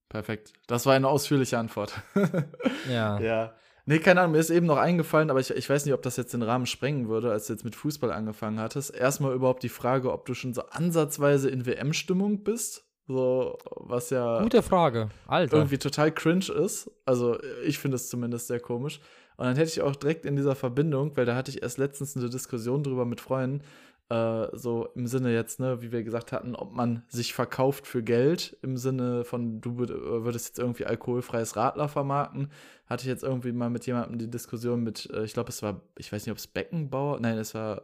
[0.10, 0.54] Perfekt.
[0.68, 2.02] Das war eine ausführliche Antwort.
[2.90, 3.20] ja.
[3.20, 3.56] Ja.
[3.86, 6.18] Nee, keine Ahnung, mir ist eben noch eingefallen, aber ich, ich weiß nicht, ob das
[6.18, 8.94] jetzt den Rahmen sprengen würde, als du jetzt mit Fußball angefangen hattest.
[8.94, 14.42] Erstmal überhaupt die Frage, ob du schon so ansatzweise in WM-Stimmung bist so, was ja.
[14.42, 15.58] Gute Frage, Alter.
[15.58, 16.90] Irgendwie total cringe ist.
[17.06, 19.00] Also, ich finde es zumindest sehr komisch.
[19.38, 22.16] Und dann hätte ich auch direkt in dieser Verbindung, weil da hatte ich erst letztens
[22.16, 23.64] eine Diskussion drüber mit Freunden,
[24.12, 28.04] äh, so im Sinne jetzt, ne, wie wir gesagt hatten, ob man sich verkauft für
[28.04, 32.52] Geld, im Sinne von, du würdest jetzt irgendwie alkoholfreies Radler vermarkten.
[32.88, 35.82] Hatte ich jetzt irgendwie mal mit jemandem die Diskussion mit, äh, ich glaube, es war,
[35.98, 37.84] ich weiß nicht, ob es Beckenbauer, nein, es war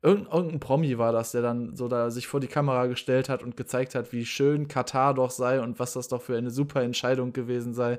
[0.00, 3.42] Irgend, irgendein Promi war das, der dann so da sich vor die Kamera gestellt hat
[3.42, 6.82] und gezeigt hat, wie schön Katar doch sei und was das doch für eine super
[6.82, 7.96] Entscheidung gewesen sei,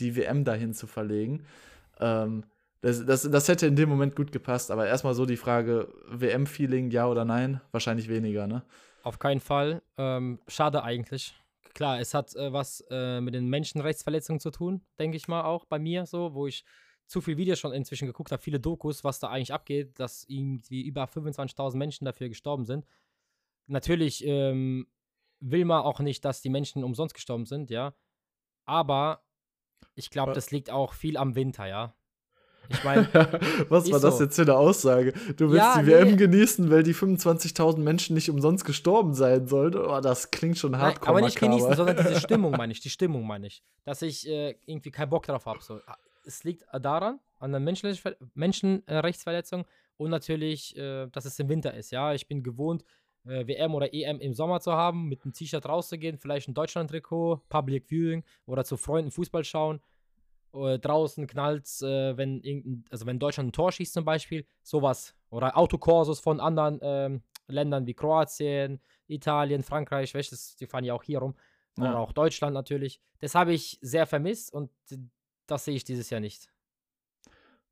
[0.00, 1.46] die WM dahin zu verlegen.
[1.98, 2.44] Ähm,
[2.82, 6.90] das, das, das hätte in dem Moment gut gepasst, aber erstmal so die Frage: WM-Feeling,
[6.90, 7.60] ja oder nein?
[7.72, 8.62] Wahrscheinlich weniger, ne?
[9.02, 9.82] Auf keinen Fall.
[9.96, 11.34] Ähm, schade eigentlich.
[11.74, 15.64] Klar, es hat äh, was äh, mit den Menschenrechtsverletzungen zu tun, denke ich mal auch
[15.64, 16.64] bei mir so, wo ich
[17.06, 20.82] zu viele Videos schon inzwischen geguckt habe, viele Dokus, was da eigentlich abgeht, dass irgendwie
[20.82, 22.86] über 25.000 Menschen dafür gestorben sind.
[23.66, 24.86] Natürlich ähm,
[25.40, 27.94] will man auch nicht, dass die Menschen umsonst gestorben sind, ja.
[28.64, 29.24] Aber
[29.94, 31.94] ich glaube, das liegt auch viel am Winter, ja.
[32.68, 33.08] Ich meine,
[33.68, 34.24] was war das so.
[34.24, 35.12] jetzt für eine Aussage?
[35.36, 35.92] Du willst ja, die nee.
[35.92, 39.74] WM genießen, weil die 25.000 Menschen nicht umsonst gestorben sein sollen?
[39.76, 41.06] Oh, das klingt schon hart.
[41.06, 42.80] Aber nicht genießen, sondern diese Stimmung meine ich.
[42.80, 45.60] Die Stimmung meine ich, dass ich äh, irgendwie keinen Bock drauf habe.
[45.62, 45.80] So
[46.24, 47.60] es liegt daran, an der
[48.34, 49.64] Menschenrechtsverletzung
[49.96, 51.90] und natürlich, äh, dass es im Winter ist.
[51.90, 52.84] Ja, ich bin gewohnt,
[53.24, 57.42] äh, WM oder EM im Sommer zu haben, mit einem T-Shirt rauszugehen, vielleicht ein Deutschland-Trikot,
[57.48, 59.80] Public Viewing oder zu Freunden Fußball schauen.
[60.52, 65.14] Oder draußen knallt äh, wenn irgendein, also wenn Deutschland ein Tor schießt zum Beispiel, sowas.
[65.30, 71.02] Oder Autokorsos von anderen ähm, Ländern wie Kroatien, Italien, Frankreich, welches, die fahren ja auch
[71.02, 71.34] hier rum.
[71.78, 71.90] Ja.
[71.90, 73.00] Oder auch Deutschland natürlich.
[73.20, 74.70] Das habe ich sehr vermisst und
[75.46, 76.50] das sehe ich dieses Jahr nicht.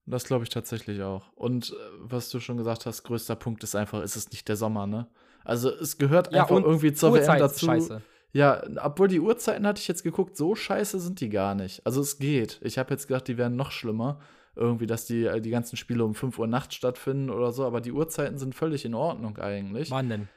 [0.07, 1.33] Das glaube ich tatsächlich auch.
[1.35, 4.57] Und äh, was du schon gesagt hast, größter Punkt ist einfach, ist es nicht der
[4.57, 5.07] Sommer, ne?
[5.45, 7.67] Also es gehört ja, einfach irgendwie zur WM dazu.
[7.67, 8.03] Scheiße.
[8.33, 11.85] Ja, obwohl die Uhrzeiten hatte ich jetzt geguckt, so scheiße sind die gar nicht.
[11.87, 12.61] Also es geht.
[12.63, 14.21] Ich habe jetzt gedacht, die wären noch schlimmer.
[14.55, 17.81] Irgendwie, dass die, äh, die ganzen Spiele um 5 Uhr nachts stattfinden oder so, aber
[17.81, 19.91] die Uhrzeiten sind völlig in Ordnung eigentlich.
[19.91, 20.29] Wann denn?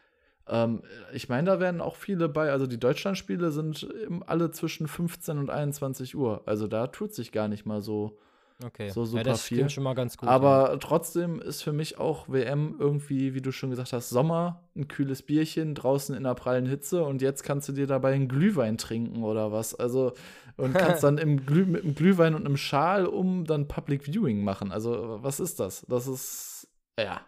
[0.48, 3.88] Ähm, ich meine, da werden auch viele bei, also die Deutschlandspiele sind
[4.28, 6.44] alle zwischen 15 und 21 Uhr.
[6.46, 8.20] Also da tut sich gar nicht mal so,
[8.66, 8.90] okay.
[8.90, 9.70] so super ja, das viel.
[9.70, 10.30] schon mal ganz gut.
[10.30, 10.78] Aber ja.
[10.78, 15.22] trotzdem ist für mich auch WM irgendwie, wie du schon gesagt hast, Sommer, ein kühles
[15.22, 19.24] Bierchen draußen in der prallen Hitze und jetzt kannst du dir dabei einen Glühwein trinken
[19.24, 19.76] oder was.
[19.76, 20.14] Also
[20.58, 24.44] und kannst dann im Glüh mit einem Glühwein und einem Schal um dann Public Viewing
[24.44, 24.72] machen.
[24.72, 25.86] Also was ist das?
[25.88, 26.68] Das ist
[27.00, 27.22] ja.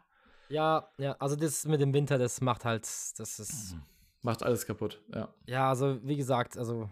[0.49, 3.75] Ja, ja, also das mit dem Winter, das macht halt, das ist.
[4.21, 5.33] Macht alles kaputt, ja.
[5.47, 6.89] Ja, also wie gesagt, also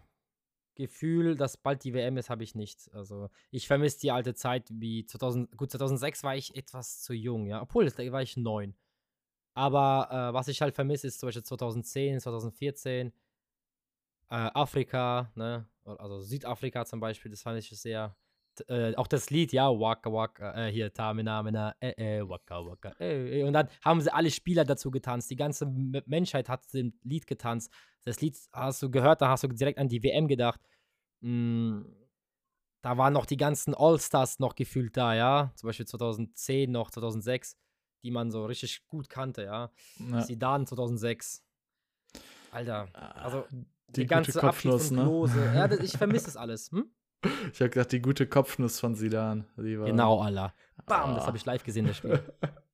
[0.76, 2.90] Gefühl, dass bald die WM ist, habe ich nicht.
[2.94, 7.46] Also ich vermisse die alte Zeit wie 2000, gut, 2006 war ich etwas zu jung,
[7.46, 8.76] ja, obwohl, da war ich neun.
[9.54, 13.12] Aber äh, was ich halt vermisse, ist zum Beispiel 2010, 2014, äh,
[14.30, 18.16] Afrika, ne, also Südafrika zum Beispiel, das fand ich sehr
[18.70, 22.94] äh, auch das Lied, ja, Waka Waka, äh, hier, Tamina, Mina, äh, äh, Waka Waka,
[23.00, 25.30] äh, äh, Und dann haben sie alle Spieler dazu getanzt.
[25.30, 25.68] Die ganze
[26.06, 27.72] Menschheit hat dem Lied getanzt.
[28.04, 30.60] Das Lied hast du gehört, da hast du direkt an die WM gedacht.
[31.22, 31.82] Mm,
[32.82, 35.52] da waren noch die ganzen All-Stars noch gefühlt da, ja.
[35.56, 37.56] Zum Beispiel 2010 noch, 2006,
[38.04, 39.72] die man so richtig gut kannte, ja.
[40.00, 40.22] ja.
[40.22, 41.44] Zidane 2006.
[42.52, 45.04] Alter, also die, die ganze Abschied von ne?
[45.04, 45.40] Klose.
[45.40, 45.56] Ne?
[45.56, 46.72] Ja, ich vermisse das alles.
[46.72, 46.92] Hm?
[47.54, 49.46] Ich habe gesagt, die gute Kopfnuss von Sidan.
[49.56, 50.54] Genau, Allah.
[50.86, 51.16] Bam, ah.
[51.16, 52.20] das habe ich live gesehen, das Spiel.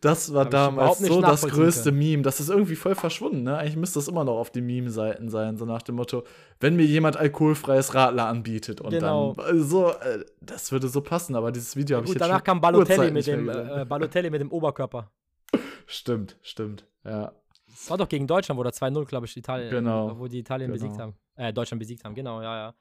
[0.00, 1.98] Das war hab damals so das größte können.
[1.98, 2.22] Meme.
[2.22, 3.58] Das ist irgendwie voll verschwunden, ne?
[3.58, 6.22] Eigentlich müsste das immer noch auf den Meme-Seiten sein, so nach dem Motto,
[6.60, 9.34] wenn mir jemand alkoholfreies Radler anbietet und genau.
[9.34, 12.60] dann so, äh, das würde so passen, aber dieses Video habe ich jetzt danach kam
[12.60, 15.10] Balotelli mit dem äh, Balotelli mit dem Oberkörper.
[15.86, 17.32] Stimmt, stimmt, ja.
[17.66, 20.18] Das war doch gegen Deutschland, wo der 2-0, glaube ich, Italien, genau.
[20.18, 20.82] wo die Italien genau.
[20.82, 21.14] besiegt haben.
[21.34, 22.74] Äh, Deutschland besiegt haben, genau, ja, ja.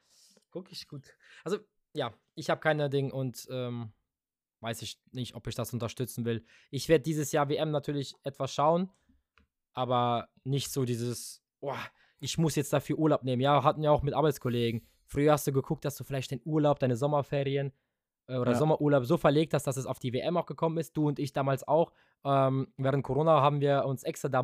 [0.53, 1.15] Wirklich gut.
[1.43, 1.59] Also,
[1.93, 3.91] ja, ich habe keine Ding und ähm,
[4.61, 6.45] weiß ich nicht, ob ich das unterstützen will.
[6.71, 8.89] Ich werde dieses Jahr WM natürlich etwas schauen,
[9.73, 11.73] aber nicht so dieses, oh,
[12.19, 13.41] ich muss jetzt dafür Urlaub nehmen.
[13.41, 14.87] Ja, hatten ja auch mit Arbeitskollegen.
[15.05, 17.71] Früher hast du geguckt, dass du vielleicht den Urlaub, deine Sommerferien
[18.27, 18.57] äh, oder ja.
[18.57, 20.95] Sommerurlaub so verlegt hast, dass es auf die WM auch gekommen ist.
[20.97, 21.93] Du und ich damals auch.
[22.23, 24.43] Ähm, während Corona haben wir uns extra da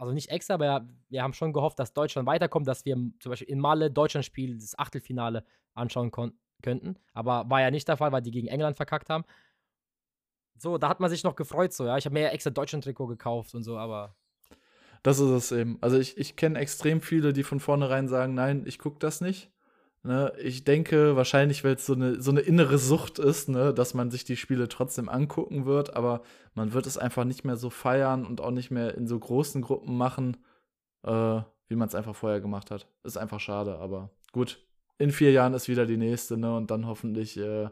[0.00, 3.50] also nicht extra, aber wir haben schon gehofft, dass Deutschland weiterkommt, dass wir zum Beispiel
[3.50, 6.10] in Malle Deutschland-Spiel, das Achtelfinale anschauen
[6.62, 6.96] könnten.
[7.12, 9.24] Aber war ja nicht der Fall, weil die gegen England verkackt haben.
[10.56, 11.98] So, da hat man sich noch gefreut, so, ja.
[11.98, 14.16] Ich habe mir ja extra Deutschland-Trikot gekauft und so, aber.
[15.02, 15.76] Das ist es eben.
[15.82, 19.50] Also ich, ich kenne extrem viele, die von vornherein sagen, nein, ich gucke das nicht.
[20.02, 23.92] Ne, ich denke wahrscheinlich, weil es so eine, so eine innere Sucht ist, ne, dass
[23.92, 26.22] man sich die Spiele trotzdem angucken wird, aber
[26.54, 29.60] man wird es einfach nicht mehr so feiern und auch nicht mehr in so großen
[29.60, 30.38] Gruppen machen,
[31.02, 32.88] äh, wie man es einfach vorher gemacht hat.
[33.04, 34.58] Ist einfach schade, aber gut.
[34.96, 37.68] In vier Jahren ist wieder die nächste, ne, und dann hoffentlich äh,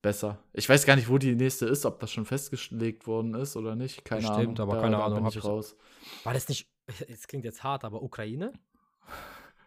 [0.00, 0.42] besser.
[0.52, 3.76] Ich weiß gar nicht, wo die nächste ist, ob das schon festgelegt worden ist oder
[3.76, 4.04] nicht.
[4.04, 4.72] Keine Bestimmt, Ahnung.
[4.72, 5.26] aber da, keine da Ahnung.
[5.28, 5.76] ich raus.
[6.24, 6.68] War das nicht,
[7.08, 8.52] es klingt jetzt hart, aber Ukraine?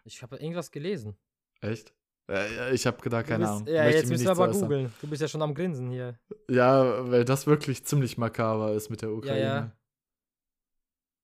[0.08, 1.16] Ich habe irgendwas gelesen.
[1.60, 1.94] Echt?
[2.28, 3.66] Äh, ich habe gedacht, keine bist, Ahnung.
[3.68, 4.92] Ja, jetzt müssen wir aber googeln.
[5.00, 6.18] Du bist ja schon am Grinsen hier.
[6.48, 9.40] Ja, weil das wirklich ziemlich makaber ist mit der Ukraine.
[9.40, 9.72] Ja, ja.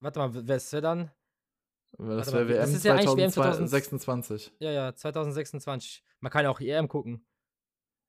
[0.01, 1.11] Warte mal, wer ist der dann?
[1.99, 4.53] Das wäre WM, das ist ja 2026.
[4.59, 6.03] Ja, ja, 2026.
[6.21, 7.25] Man kann ja auch EM gucken.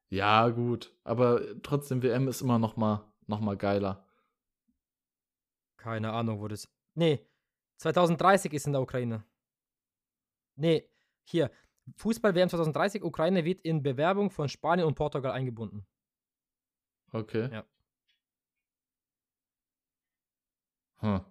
[0.10, 0.96] Ja, gut.
[1.04, 4.08] Aber trotzdem, WM ist immer noch mal, noch mal geiler.
[5.78, 6.70] Keine Ahnung, wo das.
[6.94, 7.20] Nee,
[7.78, 9.24] 2030 ist in der Ukraine.
[10.56, 10.88] Nee,
[11.24, 11.52] hier.
[11.98, 15.86] Fußball-WM 2030, Ukraine wird in Bewerbung von Spanien und Portugal eingebunden.
[17.12, 17.50] Okay.
[17.52, 17.66] Ja.
[20.98, 21.22] Hm.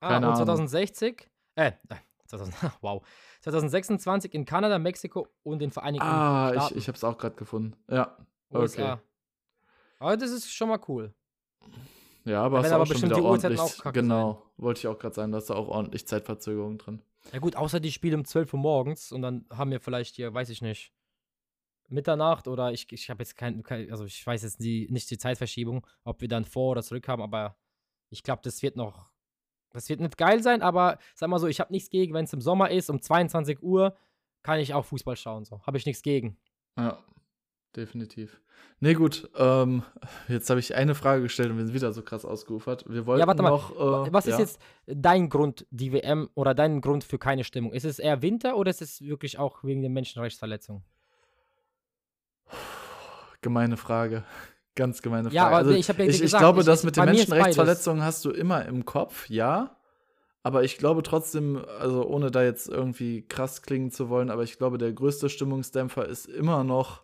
[0.00, 1.72] Ah, und 2060, äh,
[2.26, 3.04] 2000, wow,
[3.40, 6.58] 2026 in Kanada, Mexiko und den Vereinigten ah, Staaten.
[6.58, 7.76] Ah, ich, ich habe es auch gerade gefunden.
[7.88, 8.16] Ja.
[8.50, 8.62] Okay.
[8.62, 9.02] USA.
[9.98, 11.12] Aber das ist schon mal cool.
[12.24, 13.58] Ja, aber hast aber auch schon wieder ordentlich.
[13.58, 17.02] Auch genau, wollte ich auch gerade sagen, da ist da auch ordentlich Zeitverzögerung drin.
[17.32, 20.32] Ja gut, außer die Spiele um 12 Uhr morgens und dann haben wir vielleicht hier,
[20.32, 20.92] weiß ich nicht,
[21.88, 25.18] Mitternacht oder ich, ich habe jetzt kein, kein, also ich weiß jetzt die, nicht die
[25.18, 27.56] Zeitverschiebung, ob wir dann vor oder zurück haben, aber
[28.10, 29.10] ich glaube, das wird noch,
[29.70, 32.32] das wird nicht geil sein, aber sag mal so, ich habe nichts gegen, wenn es
[32.32, 33.96] im Sommer ist, um 22 Uhr
[34.42, 35.62] kann ich auch Fußball schauen, so.
[35.66, 36.38] Habe ich nichts gegen.
[36.76, 37.02] Ja.
[37.76, 38.40] Definitiv.
[38.80, 39.82] Nee, gut, ähm,
[40.28, 42.84] jetzt habe ich eine Frage gestellt und wir sind wieder so krass ausgeufert.
[42.88, 43.50] Wir wollten Ja, warte mal.
[43.50, 44.06] noch.
[44.06, 47.72] Äh, Was ist ja, jetzt dein Grund, die WM oder dein Grund für keine Stimmung?
[47.72, 50.82] Ist es eher Winter oder ist es wirklich auch wegen der Menschenrechtsverletzung?
[53.42, 54.24] Gemeine Frage.
[54.74, 55.34] Ganz gemeine Frage.
[55.36, 57.04] Ja, aber also, ich ja ich, ich gesagt, glaube, ich- das mit den.
[57.04, 59.74] Menschenrechtsverletzungen hast du immer im Kopf, ja.
[60.44, 64.56] Aber ich glaube trotzdem, also ohne da jetzt irgendwie krass klingen zu wollen, aber ich
[64.56, 67.02] glaube, der größte Stimmungsdämpfer ist immer noch,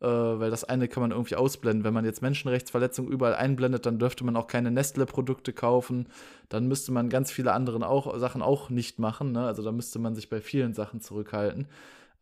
[0.00, 1.84] äh, weil das eine kann man irgendwie ausblenden.
[1.84, 6.08] Wenn man jetzt Menschenrechtsverletzungen überall einblendet, dann dürfte man auch keine Nestle-Produkte kaufen.
[6.48, 9.32] Dann müsste man ganz viele andere auch, Sachen auch nicht machen.
[9.32, 9.46] Ne?
[9.46, 11.68] Also da müsste man sich bei vielen Sachen zurückhalten.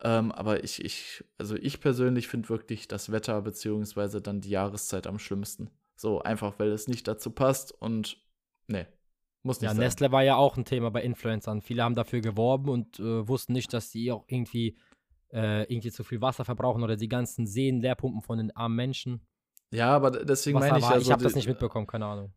[0.02, 5.06] Ähm, aber ich, ich, also ich persönlich finde wirklich das Wetter beziehungsweise dann die Jahreszeit
[5.06, 5.70] am schlimmsten.
[5.96, 8.18] So, einfach weil es nicht dazu passt und
[8.66, 8.86] nee,
[9.42, 9.84] muss nicht Ja, sein.
[9.84, 11.62] Nestle war ja auch ein Thema bei Influencern.
[11.62, 14.76] Viele haben dafür geworben und äh, wussten nicht, dass die auch irgendwie,
[15.34, 18.76] äh, irgendwie zu viel Wasser verbrauchen oder die ganzen Seen leer pumpen von den armen
[18.76, 19.20] Menschen.
[19.72, 22.32] Ja, aber deswegen meine ich ja ich habe das nicht mitbekommen, keine Ahnung.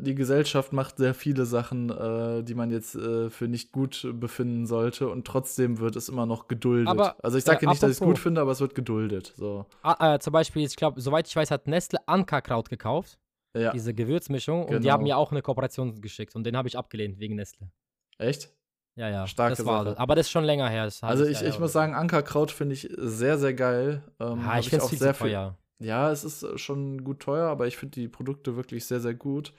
[0.00, 4.64] die Gesellschaft macht sehr viele Sachen, äh, die man jetzt äh, für nicht gut befinden
[4.66, 6.88] sollte und trotzdem wird es immer noch geduldet.
[6.88, 8.74] Aber, also ich sage äh, ja nicht, dass ich es gut finde, aber es wird
[8.74, 9.34] geduldet.
[9.36, 9.66] So.
[9.82, 13.18] Ah, äh, zum Beispiel, ich glaube, soweit ich weiß, hat Nestle Ankerkraut gekauft,
[13.54, 14.92] Ja, diese Gewürzmischung, und die Genau.
[14.92, 17.70] haben mir auch eine Kooperation geschickt und den habe ich abgelehnt wegen Nestle.
[18.16, 18.50] echt?
[18.98, 19.98] Ja, ja, Starke das war Sache.
[19.98, 20.90] Aber das ist schon länger her.
[21.02, 24.02] Also ich, ich muss sagen, Ankerkraut finde ich sehr, sehr geil.
[24.18, 25.56] Ähm, Ja, ich finde es auch viel sehr teuer.
[25.78, 29.52] Ja, es ist schon gut teuer, aber ich finde die Produkte wirklich sehr, sehr gut.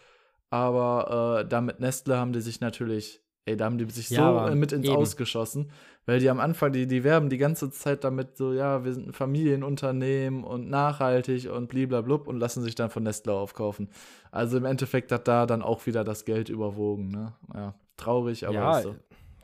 [0.49, 4.49] Aber äh, da mit Nestle haben die sich natürlich, ey, da haben die sich Ja,
[4.49, 4.95] so mit ins eben.
[4.97, 5.71] Aus geschossen,
[6.05, 9.07] weil die am Anfang, die, die werben die ganze Zeit damit so, ja, wir sind
[9.07, 13.89] ein Familienunternehmen und nachhaltig und bliblablub und lassen sich dann von Nestle aufkaufen.
[14.31, 17.33] Also im Endeffekt hat da dann auch wieder das Geld überwogen, ne?
[17.53, 18.95] Ja, traurig, aber Ja, so.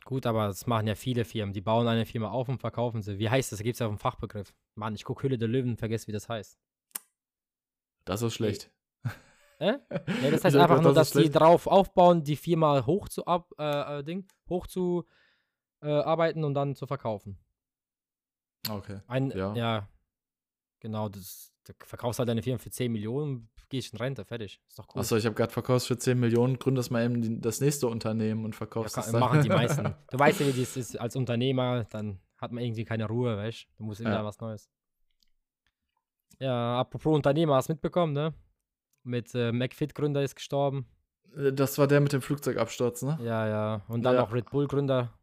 [0.05, 1.53] Gut, aber das machen ja viele Firmen.
[1.53, 3.19] Die bauen eine Firma auf und verkaufen sie.
[3.19, 3.59] Wie heißt das?
[3.59, 4.55] Da gibt es ja auch einen Fachbegriff.
[4.75, 6.57] Mann, ich gucke Hülle der Löwen und vergesse, wie das heißt.
[8.05, 8.71] Das ist schlecht.
[9.59, 9.79] Äh?
[9.89, 13.51] Ja, das heißt einfach nur, das dass die drauf aufbauen, die Firma hoch zu ab,
[13.57, 15.05] äh, äh, Ding, hoch zu
[15.81, 17.37] äh, arbeiten und dann zu verkaufen.
[18.69, 19.01] Okay.
[19.07, 19.55] Ein, Ja.
[19.55, 19.89] ja.
[20.79, 24.59] genau, das, du verkaufst halt deine Firma für 10 Millionen, gehst in Rente, fertig.
[24.67, 25.01] Ist doch cool.
[25.01, 28.45] Achso, ich habe gerade verkauft für 10 Millionen, gründest mal eben die, das nächste Unternehmen
[28.45, 29.19] und ja, verkaufst kann, es dann.
[29.19, 29.93] machen die meisten.
[30.11, 33.63] Du weißt ja, wie das ist als Unternehmer, dann hat man irgendwie keine Ruhe, weißt
[33.63, 33.67] du?
[33.77, 34.25] Du musst immer Ja.
[34.25, 34.69] was Neues.
[36.39, 38.33] Ja, apropos Unternehmer, hast du mitbekommen, ne?
[39.03, 40.87] Mit äh, McFit-Gründer ist gestorben.
[41.37, 43.17] Äh, Das war der mit dem Flugzeugabsturz, ne?
[43.21, 43.81] Ja, ja.
[43.87, 44.21] Und dann Ja.
[44.21, 45.13] noch Red Bull-Gründer.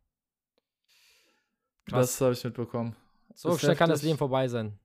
[1.88, 2.94] Das habe ich mitbekommen.
[3.34, 4.08] So ist schnell kann das heftig.
[4.10, 4.78] Leben vorbei sein.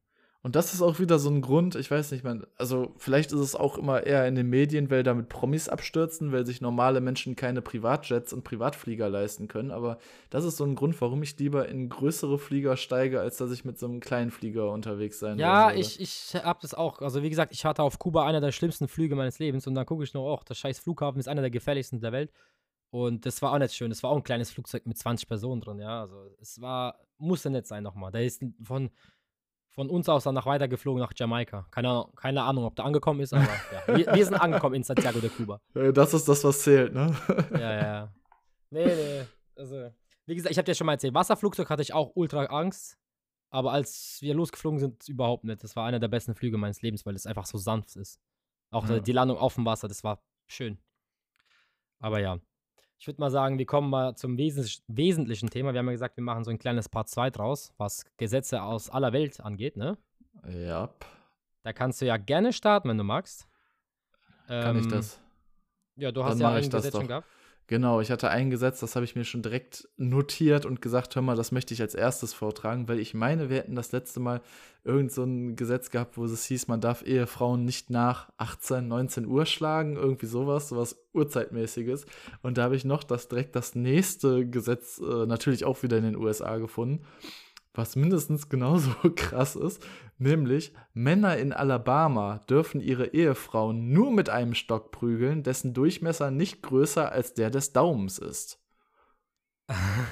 [0.47, 3.39] Und das ist auch wieder so ein Grund, ich weiß nicht, man, also vielleicht ist
[3.41, 7.35] es auch immer eher in den Medien, weil damit Promis abstürzen, weil sich normale Menschen
[7.35, 9.71] keine Privatjets und Privatflieger leisten können.
[9.71, 9.97] Aber
[10.29, 13.65] das ist so ein Grund, warum ich lieber in größere Flieger steige, als dass ich
[13.65, 15.81] mit so einem kleinen Flieger unterwegs sein Ja, würde.
[15.81, 17.01] ich, ich hab das auch.
[17.01, 19.85] Also, wie gesagt, ich hatte auf Kuba einer der schlimmsten Flüge meines Lebens und dann
[19.85, 22.31] gucke ich noch, auch, der scheiß Flughafen ist einer der gefährlichsten der Welt.
[22.89, 23.89] Und das war auch nicht schön.
[23.89, 25.99] Das war auch ein kleines Flugzeug mit 20 Personen drin, ja.
[25.99, 28.13] Also, es war, musste nicht sein nochmal.
[28.13, 28.91] Der ist von,
[29.77, 31.67] von uns aus dann nach weiter geflogen nach Jamaika.
[31.69, 33.95] Keine, Ahnung- keine Ahnung, ob der angekommen ist, aber ja.
[33.95, 35.61] Wir, wir sind angekommen in Santiago de Cuba.
[35.75, 37.15] Äh, Das ist das, was zählt, ne?
[37.51, 38.13] Ja, ja.
[38.71, 39.25] Nee, nee.
[39.55, 39.91] Also,
[40.25, 42.97] wie gesagt, ich habe dir schon mal erzählt, Wasserflugzeug hatte ich auch ultra Angst.
[43.51, 45.63] Aber als wir losgeflogen sind, überhaupt nicht.
[45.63, 48.19] Das war einer der besten Flüge meines Lebens, weil es einfach so sanft ist.
[48.71, 48.99] Auch Ja.
[48.99, 50.79] die Landung auf dem Wasser, das war schön.
[51.99, 52.39] Aber ja.
[52.99, 55.73] Ich würde mal sagen, wir kommen mal zum wesentlich, wesentlichen Thema.
[55.73, 58.89] Wir haben ja gesagt, wir machen so ein kleines Part 2 draus, was Gesetze aus
[58.89, 59.97] aller Welt angeht, ne?
[60.47, 60.89] Ja,
[61.63, 63.47] Da kannst du ja gerne starten, wenn du magst.
[64.47, 65.21] kann ich Ähm, das.
[65.95, 67.27] Ja, du Dann hast ja mach ein ich Gesetz schon gehabt.
[67.69, 71.21] Genau, ich hatte ein Gesetz, das habe ich mir schon direkt notiert und gesagt, hör
[71.21, 74.41] mal, das möchte ich als erstes vortragen, weil ich meine, wir hätten das letzte Mal
[74.85, 79.25] irgend so ein Gesetz gehabt, wo es hieß, man darf Ehefrauen nicht nach 18, 19
[79.25, 82.05] Uhr schlagen, irgendwie sowas, sowas Uhrzeitmäßiges.
[82.41, 86.05] Und da habe ich noch das direkt das nächste Gesetz äh, natürlich auch wieder in
[86.05, 87.05] den USA gefunden,
[87.77, 89.85] was mindestens genauso krass ist,
[90.17, 96.63] nämlich Männer in Alabama dürfen ihre Ehefrauen nur mit einem Stock prügeln, dessen Durchmesser nicht
[96.63, 98.59] größer als der des Daumens ist.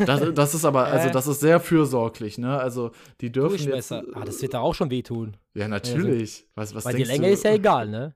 [0.05, 1.11] Das, das ist aber, also Äh.
[1.11, 2.59] das ist sehr fürsorglich, ne?
[2.59, 4.03] Also die dürfen Durchmesser.
[4.03, 4.15] jetzt.
[4.15, 5.37] ah, das wird da auch schon wehtun.
[5.53, 6.47] Ja, natürlich.
[6.55, 7.33] Was, was Weil die Länge du?
[7.33, 8.15] ist ja egal, ne?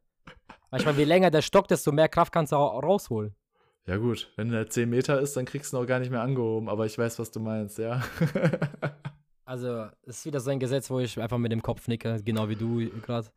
[0.72, 3.34] Manchmal, je länger der Stock, desto mehr Kraft kannst du auch rausholen.
[3.88, 6.22] Ja, gut, wenn der 10 Meter ist, dann kriegst du ihn auch gar nicht mehr
[6.22, 8.04] angehoben, aber ich weiß, was du meinst, ja.
[9.50, 12.50] Also, es ist wieder so ein Gesetz, wo ich einfach mit dem Kopf nicke, genau
[12.50, 13.30] wie du gerade.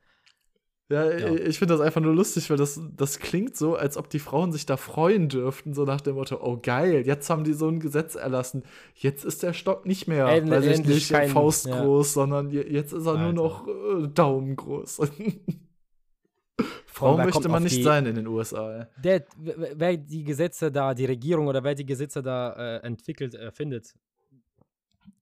[0.91, 1.33] Ja, ja.
[1.33, 4.53] ich finde das einfach nur lustig, weil das, das klingt so, als ob die Frauen
[4.53, 7.81] sich da freuen dürften, so nach dem Motto, oh geil, jetzt haben die so ein
[7.81, 8.63] Gesetz erlassen.
[8.95, 12.13] Jetzt ist der Stock nicht mehr, End, weiß ich nicht, kein, faustgroß, ja.
[12.13, 13.23] sondern jetzt ist er Alter.
[13.23, 15.01] nur noch äh, Daumengroß.
[16.85, 18.87] Frau möchte man nicht die, sein in den USA.
[19.03, 23.95] Der, wer die Gesetze da, die Regierung oder wer die Gesetze da äh, entwickelt, erfindet,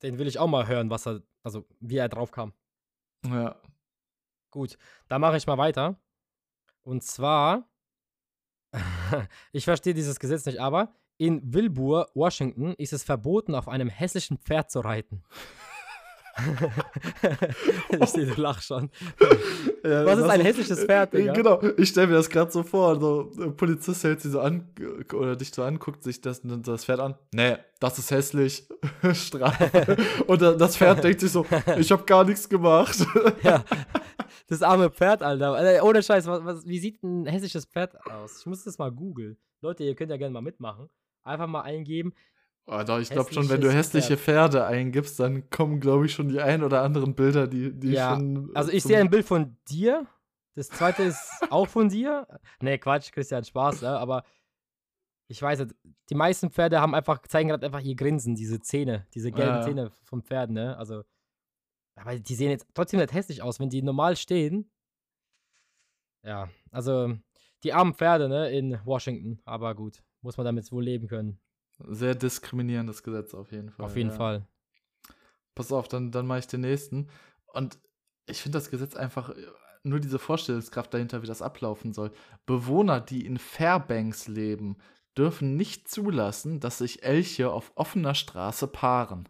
[0.03, 2.53] den will ich auch mal hören, was er, also wie er drauf kam.
[3.27, 3.61] Ja.
[4.51, 6.01] Gut, da mache ich mal weiter.
[6.83, 7.69] Und zwar,
[9.53, 14.39] ich verstehe dieses Gesetz nicht, aber in Wilbur, Washington, ist es verboten, auf einem hässlichen
[14.39, 15.23] Pferd zu reiten.
[18.01, 18.91] ich sehe, du lachst schon.
[19.85, 21.33] Ja, Was ist ein hässliches Pferd, Digga?
[21.33, 22.99] Genau, ich stelle mir das gerade so vor.
[23.01, 24.69] So, ein Polizist hält sie so an
[25.13, 27.15] oder dich so anguckt, sich das, das Pferd an.
[27.33, 28.69] Nee, das ist hässlich.
[29.13, 29.97] Strafe.
[30.27, 31.45] Und das Pferd denkt sich so,
[31.79, 33.05] ich habe gar nichts gemacht.
[33.43, 33.65] ja.
[34.49, 35.85] Das arme Pferd, Alter.
[35.85, 38.41] Ohne Scheiß, was, was, wie sieht ein hässliches Pferd aus?
[38.41, 39.37] Ich muss das mal googeln.
[39.61, 40.89] Leute, ihr könnt ja gerne mal mitmachen.
[41.23, 42.15] Einfach mal eingeben.
[42.67, 44.53] Oh, doch, ich glaube schon, wenn du hässliche Pferd.
[44.53, 48.15] Pferde eingibst, dann kommen, glaube ich, schon die ein oder anderen Bilder, die, die ja.
[48.15, 48.55] schon.
[48.55, 50.07] Also ich sehe ein Bild von dir.
[50.55, 51.19] Das zweite ist
[51.51, 52.27] auch von dir.
[52.61, 53.89] Nee, Quatsch, Christian, Spaß, ne?
[53.89, 54.25] aber
[55.29, 55.75] ich weiß nicht,
[56.11, 59.63] die meisten Pferde haben einfach, zeigen gerade einfach ihr Grinsen, diese Zähne, diese gelben ja.
[59.63, 60.77] Zähne vom Pferd, ne?
[60.77, 61.05] Also.
[61.95, 64.71] Aber die sehen jetzt trotzdem nicht hässlich aus, wenn die normal stehen.
[66.25, 67.17] Ja, also
[67.63, 69.41] die armen Pferde, ne, in Washington.
[69.45, 71.41] Aber gut, muss man damit wohl leben können.
[71.89, 73.87] Sehr diskriminierendes Gesetz auf jeden Fall.
[73.87, 74.17] Auf jeden ja.
[74.17, 74.47] Fall.
[75.55, 77.09] Pass auf, dann, dann mache ich den nächsten.
[77.47, 77.79] Und
[78.27, 79.35] ich finde das Gesetz einfach
[79.83, 82.13] nur diese Vorstellungskraft dahinter, wie das ablaufen soll.
[82.47, 84.77] Bewohner, die in Fairbanks leben,
[85.17, 89.29] dürfen nicht zulassen, dass sich Elche auf offener Straße paaren.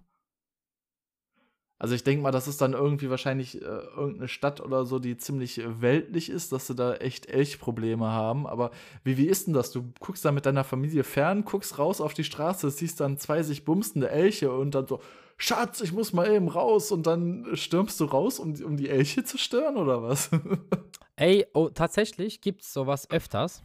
[1.81, 5.16] Also ich denke mal, das ist dann irgendwie wahrscheinlich äh, irgendeine Stadt oder so, die
[5.16, 8.47] ziemlich äh, weltlich ist, dass sie da echt Elchprobleme haben.
[8.47, 8.71] Aber
[9.03, 9.73] wie, wie ist denn das?
[9.73, 13.43] Du guckst da mit deiner Familie fern, guckst raus auf die Straße, siehst dann zwei
[13.43, 15.01] sich bumstende Elche und dann so,
[15.38, 19.25] Schatz, ich muss mal eben raus und dann stürmst du raus, um, um die Elche
[19.25, 20.29] zu stören oder was?
[21.16, 23.64] Ey, oh, tatsächlich gibt es sowas öfters.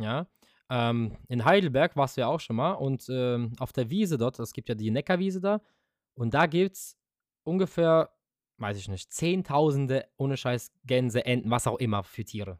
[0.00, 0.28] Ja.
[0.70, 4.38] Ähm, in Heidelberg warst du ja auch schon mal und ähm, auf der Wiese dort,
[4.38, 5.60] es gibt ja die Neckarwiese da
[6.14, 6.96] und da gibt es
[7.46, 8.10] ungefähr,
[8.58, 12.58] weiß ich nicht, Zehntausende ohne Scheiß Gänse, Enten, was auch immer für Tiere.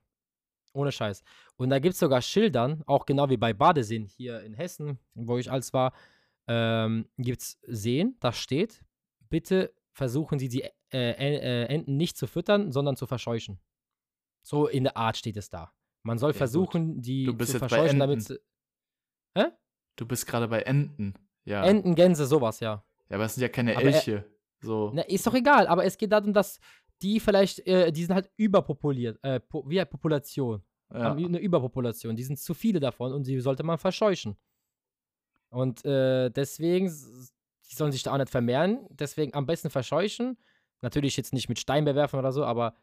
[0.72, 1.22] Ohne Scheiß.
[1.56, 5.38] Und da gibt es sogar Schildern, auch genau wie bei Badeseen hier in Hessen, wo
[5.38, 5.92] ich als war,
[6.48, 8.84] ähm, gibt es Seen, da steht,
[9.28, 13.58] bitte versuchen Sie die äh, äh, Enten nicht zu füttern, sondern zu verscheuchen.
[14.42, 15.72] So in der Art steht es da.
[16.02, 17.06] Man soll ja, versuchen, gut.
[17.06, 18.38] die zu verscheuchen, damit sie.
[19.34, 19.46] Hä?
[19.96, 21.14] Du bist gerade bei Enten.
[21.44, 21.64] Ja.
[21.64, 22.84] Enten, Gänse, sowas, ja.
[23.08, 24.24] Ja, aber es sind ja keine aber Elche.
[24.62, 24.90] So.
[24.94, 26.58] Na, ist doch egal, aber es geht darum, dass
[27.02, 30.62] die vielleicht, äh, die sind halt überpopuliert, äh, po, wie eine Population.
[30.92, 31.00] Ja.
[31.00, 32.16] Haben eine Überpopulation.
[32.16, 34.36] Die sind zu viele davon und die sollte man verscheuchen.
[35.50, 38.86] Und äh, deswegen, die sollen sich da auch nicht vermehren.
[38.90, 40.38] Deswegen am besten verscheuchen.
[40.82, 42.74] Natürlich jetzt nicht mit Stein bewerfen oder so, aber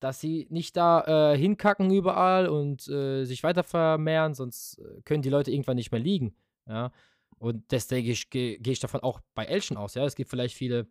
[0.00, 5.22] dass sie nicht da äh, hinkacken überall und äh, sich weiter vermehren, sonst äh, können
[5.22, 6.36] die Leute irgendwann nicht mehr liegen.
[6.66, 6.92] Ja.
[7.38, 9.94] Und deswegen gehe geh ich davon auch bei Elchen aus.
[9.94, 10.04] Ja.
[10.04, 10.88] Es gibt vielleicht viele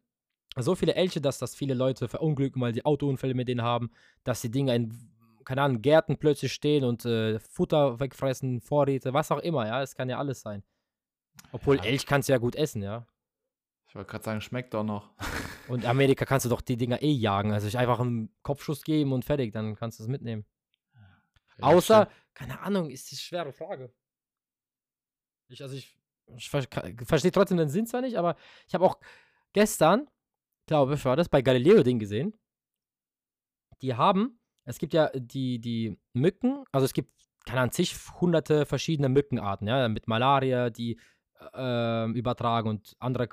[0.55, 3.91] so viele Elche, dass das viele Leute verunglücken, weil die Autounfälle mit denen haben,
[4.23, 4.93] dass die Dinger in,
[5.45, 9.95] keine Ahnung, Gärten plötzlich stehen und äh, Futter wegfressen, Vorräte, was auch immer, ja, es
[9.95, 10.63] kann ja alles sein.
[11.51, 11.83] Obwohl ja.
[11.83, 13.05] Elch kannst du ja gut essen, ja.
[13.87, 15.11] Ich wollte gerade sagen, schmeckt doch noch.
[15.67, 19.13] und Amerika kannst du doch die Dinger eh jagen, also ich einfach einen Kopfschuss geben
[19.13, 20.45] und fertig, dann kannst du es mitnehmen.
[21.59, 22.35] Ja, Außer, stimmt.
[22.35, 23.93] keine Ahnung, ist die schwere Frage.
[25.49, 25.97] Ich, also ich,
[26.35, 28.35] ich verstehe trotzdem den Sinn zwar nicht, aber
[28.67, 28.99] ich habe auch
[29.53, 30.09] gestern
[30.67, 32.33] glaube ich, war das bei Galileo Ding gesehen.
[33.81, 37.11] Die haben, es gibt ja die, die Mücken, also es gibt,
[37.45, 40.99] keine Ahnung, zig hunderte verschiedene Mückenarten, ja, mit Malaria, die
[41.53, 43.29] äh, übertragen und andere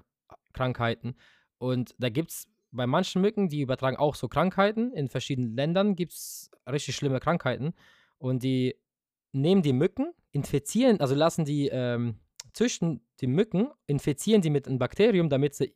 [0.53, 1.17] Krankheiten.
[1.59, 4.93] Und da gibt es bei manchen Mücken, die übertragen auch so Krankheiten.
[4.93, 7.75] In verschiedenen Ländern gibt es richtig schlimme Krankheiten.
[8.19, 8.77] Und die
[9.33, 12.21] nehmen die Mücken, infizieren, also lassen die ähm,
[12.53, 15.75] zwischen die Mücken, infizieren die mit einem Bakterium, damit sie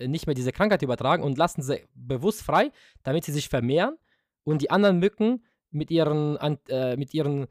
[0.00, 2.70] nicht mehr diese Krankheit übertragen und lassen sie bewusst frei,
[3.02, 3.96] damit sie sich vermehren
[4.44, 6.36] und die anderen Mücken mit ihren,
[6.68, 7.46] äh, mit ihren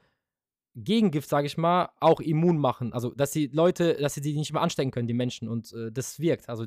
[0.76, 2.94] Gegengift, sage ich mal, auch immun machen.
[2.94, 5.48] Also, dass die Leute, dass sie die nicht mehr anstecken können, die Menschen.
[5.48, 6.50] Und äh, das wirkt.
[6.50, 6.66] Also,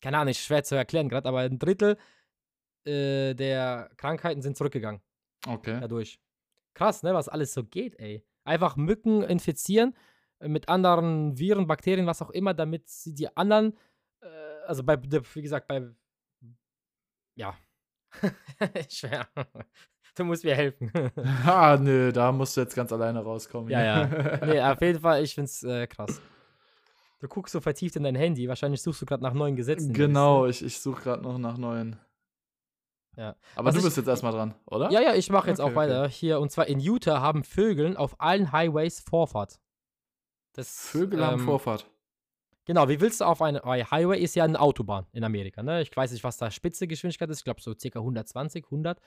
[0.00, 1.96] keine Ahnung, schwer zu erklären gerade, aber ein Drittel
[2.84, 5.00] äh, der Krankheiten sind zurückgegangen.
[5.46, 5.78] Okay.
[5.80, 6.20] Dadurch.
[6.74, 8.24] Krass, ne, was alles so geht, ey.
[8.44, 9.96] Einfach Mücken infizieren
[10.38, 13.76] äh, mit anderen Viren, Bakterien, was auch immer, damit sie die anderen
[14.66, 15.82] also bei, wie gesagt, bei,
[17.34, 17.54] ja,
[18.88, 19.28] schwer.
[20.14, 20.90] du musst mir helfen.
[21.46, 23.70] ah, nö, da musst du jetzt ganz alleine rauskommen.
[23.70, 24.40] Ja, ja.
[24.46, 26.20] Nee, auf jeden Fall, ich find's äh, krass.
[27.20, 28.48] Du guckst so vertieft in dein Handy.
[28.48, 29.92] Wahrscheinlich suchst du gerade nach neuen Gesetzen.
[29.92, 31.98] Genau, ich, ich suche gerade noch nach neuen.
[33.16, 33.34] Ja.
[33.54, 34.90] Aber Was du bist jetzt erstmal dran, oder?
[34.90, 36.04] Ja, ja, ich mache jetzt okay, auch weiter.
[36.04, 36.12] Okay.
[36.12, 39.58] Hier, und zwar in Utah haben Vögeln auf allen Highways Vorfahrt.
[40.52, 41.86] Das, Vögel ähm, haben Vorfahrt.
[42.66, 45.82] Genau, wie willst du auf eine Highway ist ja eine Autobahn in Amerika, ne?
[45.82, 47.98] Ich weiß nicht, was da Spitzegeschwindigkeit ist, ich glaube so ca.
[47.98, 49.00] 120, 100.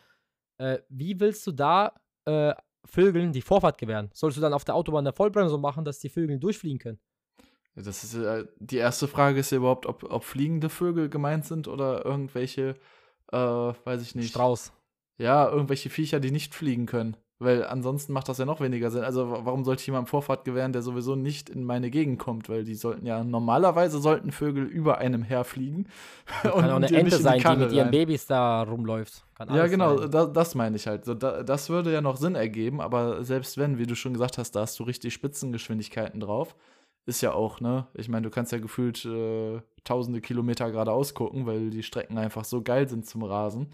[0.58, 1.94] Äh, wie willst du da
[2.26, 2.54] äh,
[2.86, 4.10] Vögeln die Vorfahrt gewähren?
[4.14, 7.00] Sollst du dann auf der Autobahn eine Vollbremsung machen, dass die Vögel durchfliegen können?
[7.76, 11.68] Das ist äh, die erste Frage ist ja überhaupt, ob, ob fliegende Vögel gemeint sind
[11.68, 12.76] oder irgendwelche,
[13.32, 14.30] äh, weiß ich nicht.
[14.30, 14.72] Strauß.
[15.18, 17.18] Ja, irgendwelche Viecher, die nicht fliegen können.
[17.42, 19.06] Weil ansonsten macht das ja noch weniger Sinn.
[19.06, 22.50] Also warum sollte ich jemandem Vorfahrt gewähren, der sowieso nicht in meine Gegend kommt?
[22.50, 25.88] Weil die sollten ja, normalerweise sollten Vögel über einem herfliegen.
[26.42, 29.24] Kann auch eine Ente sein, die, die mit ihren Babys da rumläuft.
[29.50, 31.06] ja, genau, da, das meine ich halt.
[31.06, 34.38] So, da, das würde ja noch Sinn ergeben, aber selbst wenn, wie du schon gesagt
[34.38, 36.58] hast, da hast du richtig Spitzengeschwindigkeiten drauf.
[37.06, 37.88] Ist ja auch, ne?
[37.94, 42.44] Ich meine, du kannst ja gefühlt äh, tausende Kilometer geradeaus gucken, weil die Strecken einfach
[42.44, 43.72] so geil sind zum Rasen.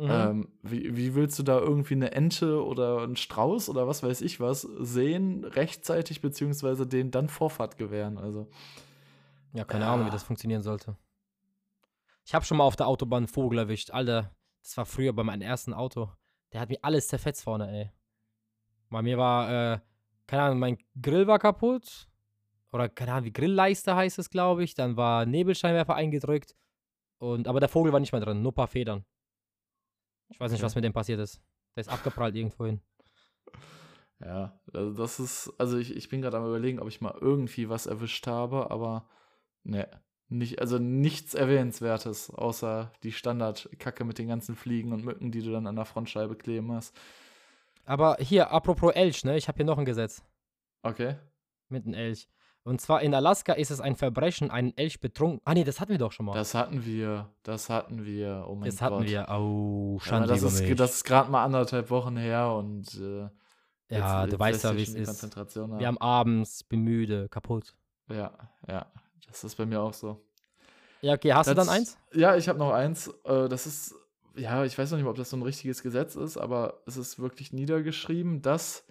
[0.00, 0.08] Mhm.
[0.10, 4.22] Ähm, wie, wie willst du da irgendwie eine Ente oder einen Strauß oder was weiß
[4.22, 8.16] ich was sehen, rechtzeitig, beziehungsweise denen dann Vorfahrt gewähren?
[8.16, 8.48] Also.
[9.52, 9.92] Ja, keine ja.
[9.92, 10.96] Ahnung, wie das funktionieren sollte.
[12.24, 13.90] Ich habe schon mal auf der Autobahn einen Vogel erwischt.
[13.90, 16.10] Alter, das war früher bei meinem ersten Auto.
[16.54, 17.90] Der hat mir alles zerfetzt vorne, ey.
[18.88, 19.80] Bei mir war, äh,
[20.26, 22.08] keine Ahnung, mein Grill war kaputt.
[22.72, 24.74] Oder keine Ahnung, wie Grillleiste heißt es, glaube ich.
[24.74, 26.56] Dann war Nebelscheinwerfer eingedrückt.
[27.18, 29.04] Und, aber der Vogel war nicht mehr drin, nur ein paar Federn.
[30.30, 31.40] Ich weiß nicht, was mit dem passiert ist.
[31.76, 32.80] Der ist abgeprallt irgendwohin.
[34.20, 37.68] Ja, also das ist, also ich, ich bin gerade am überlegen, ob ich mal irgendwie
[37.68, 39.08] was erwischt habe, aber
[39.64, 39.88] ne,
[40.28, 45.50] nicht, also nichts Erwähnenswertes, außer die Standardkacke mit den ganzen Fliegen und Mücken, die du
[45.50, 46.94] dann an der Frontscheibe kleben hast.
[47.84, 50.22] Aber hier, apropos Elch, ne, ich habe hier noch ein Gesetz.
[50.82, 51.16] Okay.
[51.68, 52.28] Mit einem Elch.
[52.62, 55.40] Und zwar in Alaska ist es ein Verbrechen, einen Elch betrunken.
[55.44, 56.34] Ah, nee, das hatten wir doch schon mal.
[56.34, 57.30] Das hatten wir.
[57.42, 58.44] Das hatten wir.
[58.48, 58.90] Oh mein das Gott.
[58.90, 59.26] Das hatten wir.
[59.30, 60.76] Oh, Schande ja, das, ist, mich.
[60.76, 62.94] das ist gerade mal anderthalb Wochen her und.
[62.94, 63.28] Äh,
[63.88, 65.36] ja, jetzt, du weißt ja, wie es ist.
[65.56, 67.74] Wir haben abends, bin müde, kaputt.
[68.08, 68.30] Ja,
[68.68, 68.86] ja.
[69.26, 70.20] Das ist bei mir auch so.
[71.00, 71.96] Ja, okay, hast das, du dann eins?
[72.12, 73.08] Ja, ich habe noch eins.
[73.24, 73.94] Äh, das ist,
[74.36, 77.18] ja, ich weiß noch nicht, ob das so ein richtiges Gesetz ist, aber es ist
[77.18, 78.84] wirklich niedergeschrieben, dass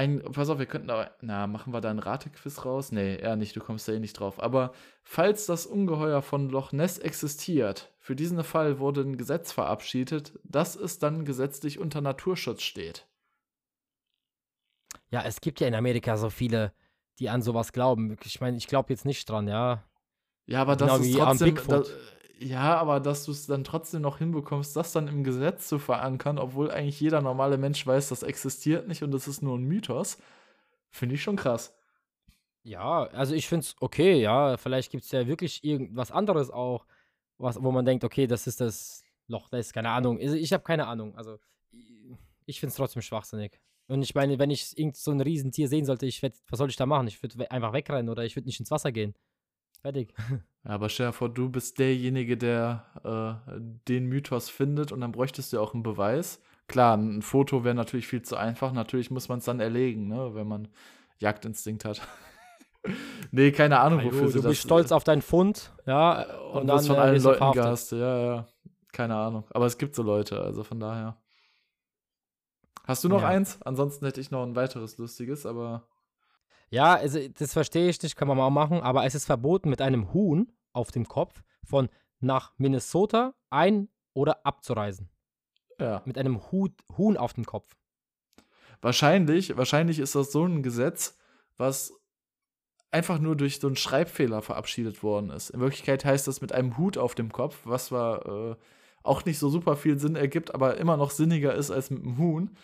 [0.00, 2.90] ein, pass auf, wir könnten da, na, machen wir da ein Ratequiz raus?
[2.90, 4.42] Nee, eher nicht, du kommst da eh nicht drauf.
[4.42, 4.72] Aber
[5.02, 10.74] falls das Ungeheuer von Loch Ness existiert, für diesen Fall wurde ein Gesetz verabschiedet, dass
[10.74, 13.06] es dann gesetzlich unter Naturschutz steht.
[15.10, 16.72] Ja, es gibt ja in Amerika so viele,
[17.18, 18.16] die an sowas glauben.
[18.24, 19.84] Ich meine, ich glaube jetzt nicht dran, ja.
[20.46, 21.82] Ja, aber genau das ist trotzdem, da,
[22.40, 26.38] ja, aber dass du es dann trotzdem noch hinbekommst, das dann im Gesetz zu verankern,
[26.38, 30.18] obwohl eigentlich jeder normale Mensch weiß, das existiert nicht und das ist nur ein Mythos,
[30.88, 31.76] finde ich schon krass.
[32.62, 34.56] Ja, also ich finde es okay, ja.
[34.56, 36.86] Vielleicht gibt es ja wirklich irgendwas anderes auch,
[37.38, 40.18] was, wo man denkt, okay, das ist das Loch, das ist keine Ahnung.
[40.18, 41.16] Also ich habe keine Ahnung.
[41.16, 41.38] Also
[42.46, 43.60] ich finde es trotzdem schwachsinnig.
[43.86, 46.70] Und ich meine, wenn ich irgend so ein Riesentier sehen sollte, ich werd, was soll
[46.70, 47.08] ich da machen?
[47.08, 49.14] Ich würde einfach wegrennen oder ich würde nicht ins Wasser gehen.
[49.82, 50.14] Fertig.
[50.64, 55.52] Aber stell dir vor, du bist derjenige, der äh, den Mythos findet und dann bräuchtest
[55.52, 56.42] du auch einen Beweis.
[56.68, 58.72] Klar, ein Foto wäre natürlich viel zu einfach.
[58.72, 60.68] Natürlich muss man es dann erlegen, ne, wenn man
[61.18, 62.02] Jagdinstinkt hat.
[63.30, 66.22] nee, keine Ahnung, wofür du, sie du bist stolz auf deinen Fund, ja.
[66.52, 67.92] Und, und dann von äh, allen Leuten gehasst.
[67.92, 68.48] Ja, ja.
[68.92, 69.44] Keine Ahnung.
[69.50, 71.16] Aber es gibt so Leute, also von daher.
[72.84, 73.28] Hast du noch ja.
[73.28, 73.60] eins?
[73.62, 75.86] Ansonsten hätte ich noch ein weiteres lustiges, aber.
[76.70, 79.82] Ja, also das verstehe ich nicht, kann man mal machen, aber es ist verboten, mit
[79.82, 81.88] einem Huhn auf dem Kopf von
[82.20, 85.08] nach Minnesota ein- oder abzureisen.
[85.80, 86.02] Ja.
[86.04, 87.74] Mit einem Hut, Huhn auf dem Kopf.
[88.82, 91.18] Wahrscheinlich, wahrscheinlich ist das so ein Gesetz,
[91.56, 91.92] was
[92.90, 95.50] einfach nur durch so einen Schreibfehler verabschiedet worden ist.
[95.50, 98.56] In Wirklichkeit heißt das mit einem Hut auf dem Kopf, was zwar äh,
[99.02, 102.18] auch nicht so super viel Sinn ergibt, aber immer noch sinniger ist als mit einem
[102.18, 102.56] Huhn.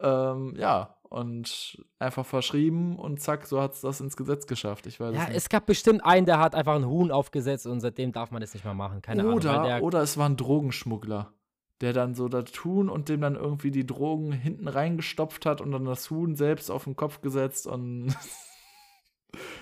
[0.00, 4.86] Ähm, ja, und einfach verschrieben und zack, so hat es das ins Gesetz geschafft.
[4.86, 7.80] Ich weiß ja, es, es, gab bestimmt einen, der hat einfach ein Huhn aufgesetzt und
[7.80, 9.00] seitdem darf man das nicht mehr machen.
[9.00, 9.82] Keine oder, Ahnung.
[9.82, 11.32] Oder es war ein Drogenschmuggler,
[11.80, 15.70] der dann so da tun und dem dann irgendwie die Drogen hinten reingestopft hat und
[15.70, 18.16] dann das Huhn selbst auf den Kopf gesetzt und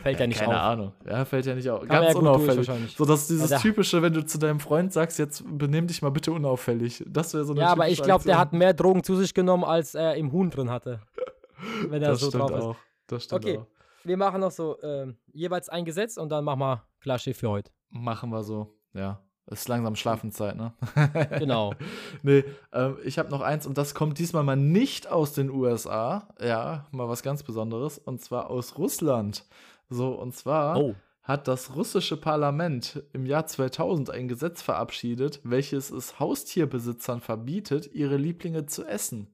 [0.03, 0.55] Fällt ja, ja nicht keine auf.
[0.55, 0.93] Keine Ahnung.
[1.09, 1.81] Ja, fällt ja nicht auf.
[1.81, 2.71] Kann Ganz ja unauffällig.
[2.97, 6.11] So, dass dieses ja, typische, wenn du zu deinem Freund sagst, jetzt benimm dich mal
[6.11, 7.05] bitte unauffällig.
[7.07, 9.65] Das wäre so eine Ja, aber ich glaube, der hat mehr Drogen zu sich genommen,
[9.65, 11.01] als er im Huhn drin hatte.
[11.89, 12.77] Wenn er das so stimmt drauf auch.
[13.07, 13.59] Das stimmt okay.
[13.59, 13.67] auch.
[14.05, 17.51] Wir machen noch so äh, jeweils ein Gesetz und dann machen wir klar Schiff für
[17.51, 17.71] heute.
[17.91, 19.21] Machen wir so, ja.
[19.47, 20.73] Ist langsam Schlafenszeit, ne?
[21.39, 21.75] genau.
[22.23, 26.29] nee, ähm, ich habe noch eins und das kommt diesmal mal nicht aus den USA.
[26.41, 27.99] Ja, mal was ganz Besonderes.
[27.99, 29.45] Und zwar aus Russland.
[29.91, 30.95] So, und zwar Oh.
[31.23, 38.17] hat das russische Parlament im Jahr 2000 ein Gesetz verabschiedet, welches es Haustierbesitzern verbietet, ihre
[38.17, 39.27] Lieblinge zu essen.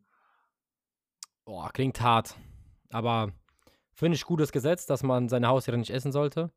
[1.49, 2.37] Boah, klingt hart.
[2.91, 3.33] Aber
[3.95, 6.53] finde ich gutes Gesetz, dass man seine Haustiere nicht essen sollte.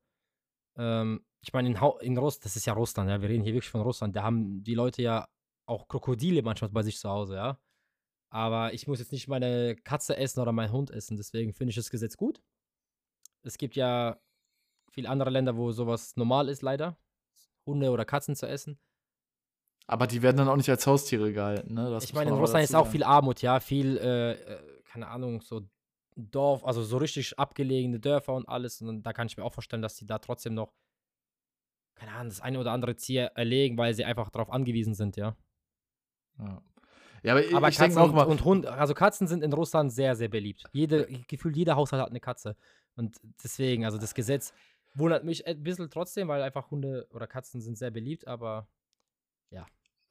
[0.76, 3.72] Ähm, ich meine, in, in Russland, das ist ja Russland, ja, wir reden hier wirklich
[3.72, 5.30] von Russland, da haben die Leute ja
[5.66, 7.58] auch Krokodile manchmal bei sich zu Hause, ja.
[8.32, 11.78] Aber ich muss jetzt nicht meine Katze essen oder meinen Hund essen, deswegen finde ich
[11.78, 12.42] das Gesetz gut.
[13.44, 14.20] Es gibt ja
[14.89, 16.98] viele andere Länder, wo sowas normal ist, leider.
[17.66, 18.78] Hunde oder Katzen zu essen.
[19.88, 21.89] Aber die werden dann auch nicht als Haustiere gehalten, ne?
[21.89, 25.42] Das ich meine, in Russland ist auch viel Armut, ja, viel, äh, äh, keine Ahnung,
[25.42, 25.62] so
[26.16, 28.82] Dorf, also so richtig abgelegene Dörfer und alles.
[28.82, 30.74] Und da kann ich mir auch vorstellen, dass die da trotzdem noch,
[31.96, 35.36] keine Ahnung, das eine oder andere Tier erlegen, weil sie einfach darauf angewiesen sind, ja.
[36.39, 36.62] Ja.
[37.24, 39.54] Ja, aber, Aber ich denke Katzen auch mal, und, und Hund, also Katzen sind in
[39.54, 40.64] Russland sehr, sehr beliebt.
[40.72, 42.58] Jede, gefühlt jeder Haushalt hat eine Katze.
[42.96, 44.54] Und deswegen, also das Gesetz
[44.96, 48.68] wundert mich ein bisschen trotzdem, weil einfach Hunde oder Katzen sind sehr beliebt, aber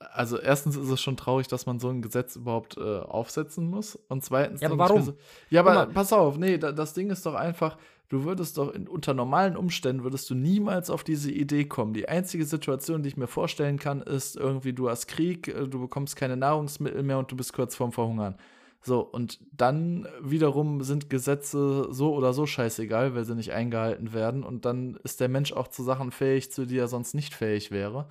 [0.01, 3.98] also erstens ist es schon traurig, dass man so ein Gesetz überhaupt äh, aufsetzen muss.
[4.09, 4.61] Und zweitens.
[4.61, 5.03] Ja, aber warum?
[5.03, 5.14] So,
[5.51, 7.76] ja, aber pass auf, nee, da, das Ding ist doch einfach,
[8.09, 11.92] du würdest doch in, unter normalen Umständen würdest du niemals auf diese Idee kommen.
[11.92, 15.80] Die einzige Situation, die ich mir vorstellen kann, ist irgendwie, du hast Krieg, äh, du
[15.80, 18.36] bekommst keine Nahrungsmittel mehr und du bist kurz vorm Verhungern.
[18.82, 24.42] So, und dann wiederum sind Gesetze so oder so scheißegal, weil sie nicht eingehalten werden.
[24.42, 27.70] Und dann ist der Mensch auch zu Sachen fähig, zu die er sonst nicht fähig
[27.70, 28.07] wäre.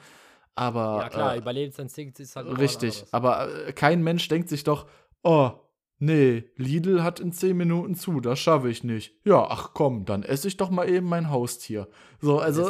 [0.59, 4.89] Aber ja klar, äh, Überlebensinstinkt ist halt Richtig, aber äh, kein Mensch denkt sich doch,
[5.23, 5.51] oh,
[5.99, 9.15] nee, Lidl hat in 10 Minuten zu, das schaffe ich nicht.
[9.23, 11.87] Ja, ach komm, dann esse ich doch mal eben mein Haustier.
[12.19, 12.69] So, also,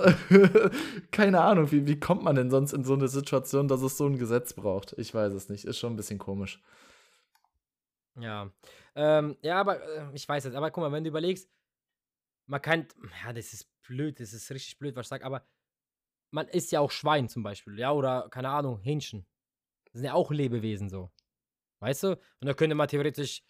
[1.11, 4.05] keine Ahnung, wie, wie kommt man denn sonst in so eine Situation, dass es so
[4.05, 4.93] ein Gesetz braucht?
[4.99, 6.61] Ich weiß es nicht, ist schon ein bisschen komisch.
[8.19, 8.51] Ja.
[8.93, 10.53] Ähm, ja, aber äh, ich weiß es.
[10.53, 11.49] Aber guck mal, wenn du überlegst,
[12.45, 12.85] man kann,
[13.25, 15.43] ja, das ist blöd, das ist richtig blöd, was ich sage, aber
[16.31, 19.25] man isst ja auch Schwein zum Beispiel, ja, oder keine Ahnung, Hähnchen.
[19.85, 21.11] Das sind ja auch Lebewesen so.
[21.79, 22.09] Weißt du?
[22.09, 23.43] Und da könnte man theoretisch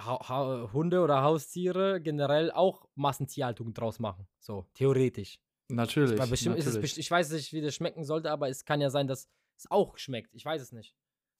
[0.00, 4.26] ha ha Hunde oder Haustiere generell auch Massentierhaltung draus machen.
[4.40, 5.38] So, theoretisch.
[5.68, 6.18] Natürlich.
[6.18, 6.98] Weil bestimmt ist es natürlich.
[6.98, 9.96] ich weiß nicht, wie das schmecken sollte, aber es kann ja sein, dass es auch
[9.96, 10.34] schmeckt.
[10.34, 10.94] Ich weiß es nicht.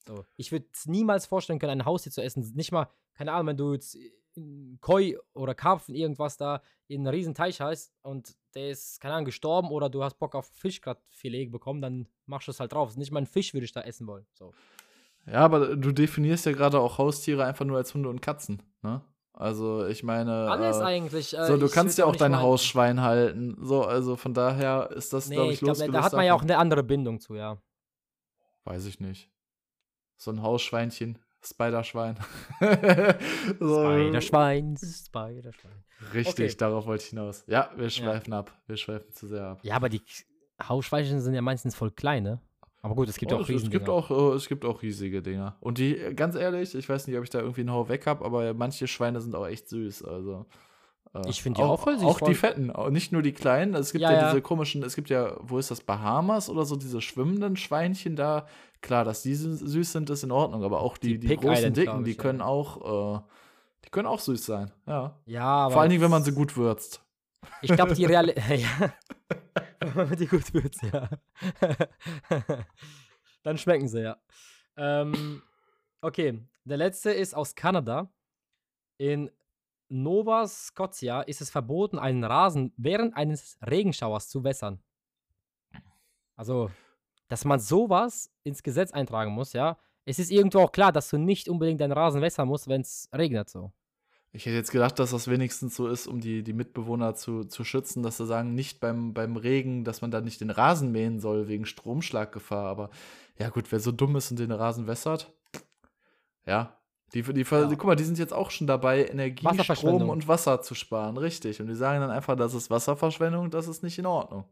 [0.06, 0.24] So.
[0.36, 2.52] Ich würde es niemals vorstellen können, ein Haustier zu essen.
[2.54, 3.96] Nicht mal, keine Ahnung, wenn du jetzt
[4.80, 9.24] Koi oder Karpfen irgendwas da in einen riesen Teich hast und der ist, keine Ahnung,
[9.24, 12.72] gestorben oder du hast Bock auf Fisch gerade Filet bekommen, dann machst du es halt
[12.72, 12.96] drauf.
[12.96, 14.26] Nicht mal einen Fisch würde ich da essen wollen.
[14.34, 14.52] So.
[15.26, 19.02] Ja, aber du definierst ja gerade auch Haustiere einfach nur als Hunde und Katzen, ne?
[19.36, 20.48] Also, ich meine.
[20.48, 21.36] Alles äh, eigentlich.
[21.36, 23.56] Äh, So, du ich kannst ja auch nicht dein Hausschwein halten.
[23.60, 26.24] So, also von daher ist das, glaube Nee, ich, ich glaube, losgelöst da hat man
[26.24, 27.60] ja auch eine andere Bindung zu, ja.
[28.62, 29.28] Weiß ich nicht.
[30.16, 32.16] So ein Hausschweinchen, Spiderschwein.
[33.60, 35.84] so, Spiderschwein, Spiderschwein.
[36.12, 36.56] Richtig, Okay.
[36.58, 37.44] darauf wollte ich hinaus.
[37.46, 38.52] Ja, wir schweifen ab.
[38.66, 39.60] Wir schweifen zu sehr ab.
[39.62, 40.02] Ja, aber die
[40.68, 42.40] Hausschweinchen sind ja meistens voll klein, ne?
[42.82, 44.64] Aber gut, es gibt ja Oh, auch es, es, riesen gibt auch, äh, es gibt
[44.64, 45.56] auch riesige Dinger.
[45.60, 48.22] Und die, ganz ehrlich, ich weiß nicht, ob ich da irgendwie einen Hau weg habe,
[48.24, 50.04] aber manche Schweine sind auch echt süß.
[50.04, 50.44] Also.
[51.14, 53.74] Äh, Ich find die auch voll süß, Auch die fetten, auch nicht nur die kleinen.
[53.74, 54.28] Es gibt ja, Ja, ja.
[54.30, 58.46] diese komischen, es gibt ja, wo ist das, Bahamas oder so, diese schwimmenden Schweinchen da.
[58.80, 61.52] Klar, dass die sü- süß sind, ist in Ordnung, aber auch die, Die die, großen,
[61.54, 62.22] Island, dicken, glaub die ich, ja.
[62.22, 63.20] können auch, äh,
[63.86, 64.72] die können auch süß sein.
[64.86, 65.18] Ja.
[65.24, 65.70] Ja.
[65.70, 67.00] Vor allen Dingen, wenn man sie gut würzt.
[67.62, 68.34] Ich glaube, die reale.
[68.36, 68.92] ja.
[69.80, 71.08] Wenn man die gut würzt, ja.
[73.42, 74.16] Dann schmecken sie, ja.
[74.76, 75.42] Ähm,
[76.00, 78.08] okay, der letzte ist aus Kanada.
[78.96, 79.30] In
[79.94, 84.80] Nova Scotia ist es verboten, einen Rasen während eines Regenschauers zu wässern.
[86.34, 86.70] Also,
[87.28, 89.78] dass man sowas ins Gesetz eintragen muss, ja.
[90.04, 93.08] Es ist irgendwo auch klar, dass du nicht unbedingt deinen Rasen wässern musst, wenn es
[93.14, 93.72] regnet, so.
[94.32, 97.62] Ich hätte jetzt gedacht, dass das wenigstens so ist, um die, die Mitbewohner zu, zu
[97.62, 101.20] schützen, dass sie sagen, nicht beim, beim Regen, dass man da nicht den Rasen mähen
[101.20, 102.66] soll wegen Stromschlaggefahr.
[102.66, 102.90] Aber
[103.38, 105.32] ja, gut, wer so dumm ist und den Rasen wässert,
[106.46, 106.76] ja.
[107.14, 107.66] Die, die, Ja.
[107.66, 111.60] Guck mal, die sind jetzt auch schon dabei, Energie, Strom und Wasser zu sparen, richtig.
[111.60, 114.44] Und die sagen dann einfach, das ist Wasserverschwendung, das ist nicht in Ordnung.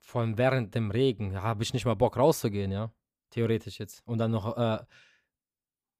[0.00, 2.92] Vor allem während dem Regen, ja, habe ich nicht mal Bock rauszugehen, ja.
[3.30, 4.02] Theoretisch jetzt.
[4.06, 4.78] Und dann noch äh,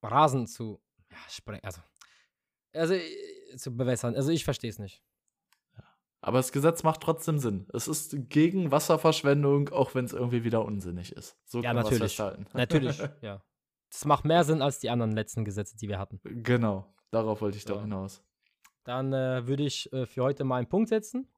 [0.02, 0.80] Rasen zu
[1.10, 1.62] ja, sprengen.
[1.62, 1.80] Also,
[2.72, 4.16] also äh, zu bewässern.
[4.16, 5.02] Also ich verstehe es nicht.
[6.20, 7.68] Aber das Gesetz macht trotzdem Sinn.
[7.72, 11.36] Es ist gegen Wasserverschwendung, auch wenn es irgendwie wieder unsinnig ist.
[11.44, 12.10] So Ja, kann man es natürlich.
[12.10, 12.46] festhalten.
[12.54, 13.42] Natürlich, ja.
[13.90, 16.20] Das macht mehr Sinn als die anderen letzten Gesetze, die wir hatten.
[16.24, 17.82] Genau, darauf wollte ich doch So.
[17.82, 18.22] hinaus.
[18.84, 21.28] Dann äh, würde ich äh, für heute mal einen Punkt setzen.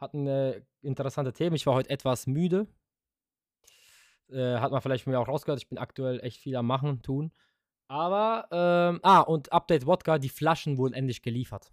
[0.00, 1.56] Hatten äh, interessante Themen.
[1.56, 2.66] Ich war heute etwas müde.
[4.30, 5.60] Äh, hat man vielleicht mir auch rausgehört.
[5.60, 7.32] Ich bin aktuell echt viel am Machen, tun.
[7.88, 11.72] Aber, ähm, ah, und Update Wodka, die Flaschen wurden endlich geliefert.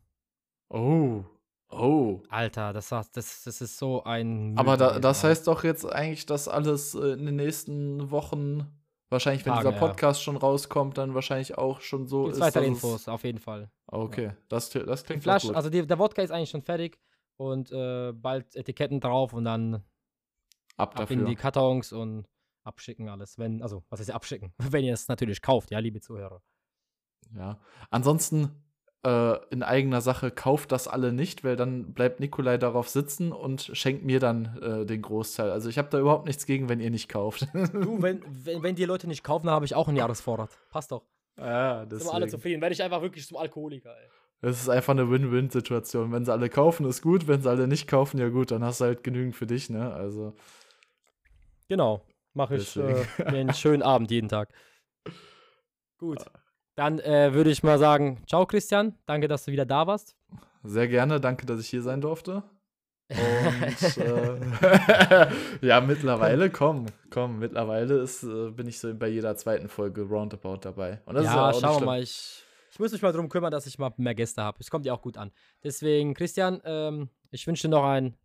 [0.69, 1.23] Oh.
[1.71, 2.21] Oh.
[2.29, 4.57] Alter, das, das, das ist so ein.
[4.57, 8.67] Aber da, das heißt doch jetzt eigentlich, dass alles äh, in den nächsten Wochen,
[9.09, 10.23] wahrscheinlich, wenn Tage, dieser Podcast ja.
[10.25, 12.41] schon rauskommt, dann wahrscheinlich auch schon so Gibt's ist.
[12.41, 13.71] Weitere Infos, auf jeden Fall.
[13.87, 14.35] Okay, ja.
[14.47, 15.55] das, das klingt Flasch, gut.
[15.55, 16.99] Also die, der Wodka ist eigentlich schon fertig
[17.37, 19.83] und äh, bald Etiketten drauf und dann
[20.77, 22.27] ab, ab in die Kartons und
[22.63, 23.37] abschicken alles.
[23.37, 24.53] Wenn, also, was heißt abschicken?
[24.57, 26.41] Wenn ihr es natürlich kauft, ja, liebe Zuhörer.
[27.35, 27.59] Ja.
[27.89, 28.63] Ansonsten
[29.05, 33.71] äh, in eigener Sache kauft das alle nicht, weil dann bleibt Nikolai darauf sitzen und
[33.73, 35.51] schenkt mir dann äh, den Großteil.
[35.51, 37.47] Also ich habe da überhaupt nichts gegen, wenn ihr nicht kauft.
[37.53, 40.49] du, wenn, wenn, wenn die Leute nicht kaufen, dann habe ich auch einen Jahresvorrat.
[40.69, 41.03] Passt doch.
[41.37, 41.99] Ja, deswegen.
[41.99, 42.61] Sind wir alle zufrieden.
[42.61, 44.09] Werde ich einfach wirklich zum Alkoholiker, ey.
[44.41, 46.13] Es ist einfach eine Win-Win-Situation.
[46.13, 47.27] Wenn sie alle kaufen, ist gut.
[47.27, 49.93] Wenn sie alle nicht kaufen, ja gut, dann hast du halt genügend für dich, ne?
[49.93, 50.33] Also.
[51.67, 52.01] Genau.
[52.33, 54.49] Mache ich äh, einen schönen Abend jeden Tag.
[55.97, 56.23] Gut.
[56.79, 60.15] Dann äh, würde ich mal sagen, ciao Christian, danke, dass du wieder da warst.
[60.63, 62.41] Sehr gerne, danke, dass ich hier sein durfte.
[63.09, 65.27] Und äh,
[65.61, 70.59] ja, mittlerweile, komm, komm, mittlerweile ist, äh, bin ich so bei jeder zweiten Folge Roundabout
[70.61, 71.01] dabei.
[71.05, 72.01] Und das ja, ist ja schauen wir mal.
[72.01, 74.59] Ich, ich muss mich mal darum kümmern, dass ich mal mehr Gäste habe.
[74.61, 75.33] Es kommt ja auch gut an.
[75.61, 78.15] Deswegen, Christian, ähm, ich wünsche dir noch einen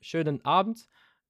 [0.00, 0.86] schönen Abend.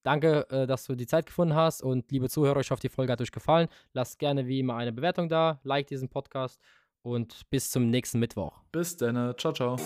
[0.07, 3.11] Danke, äh, dass du die Zeit gefunden hast und liebe Zuhörer, ich hoffe, die Folge
[3.11, 3.67] hat euch gefallen.
[3.93, 6.61] Lasst gerne wie immer eine Bewertung da, like diesen Podcast
[7.03, 8.61] und bis zum nächsten Mittwoch.
[8.71, 9.77] Bis dann, ciao, ciao.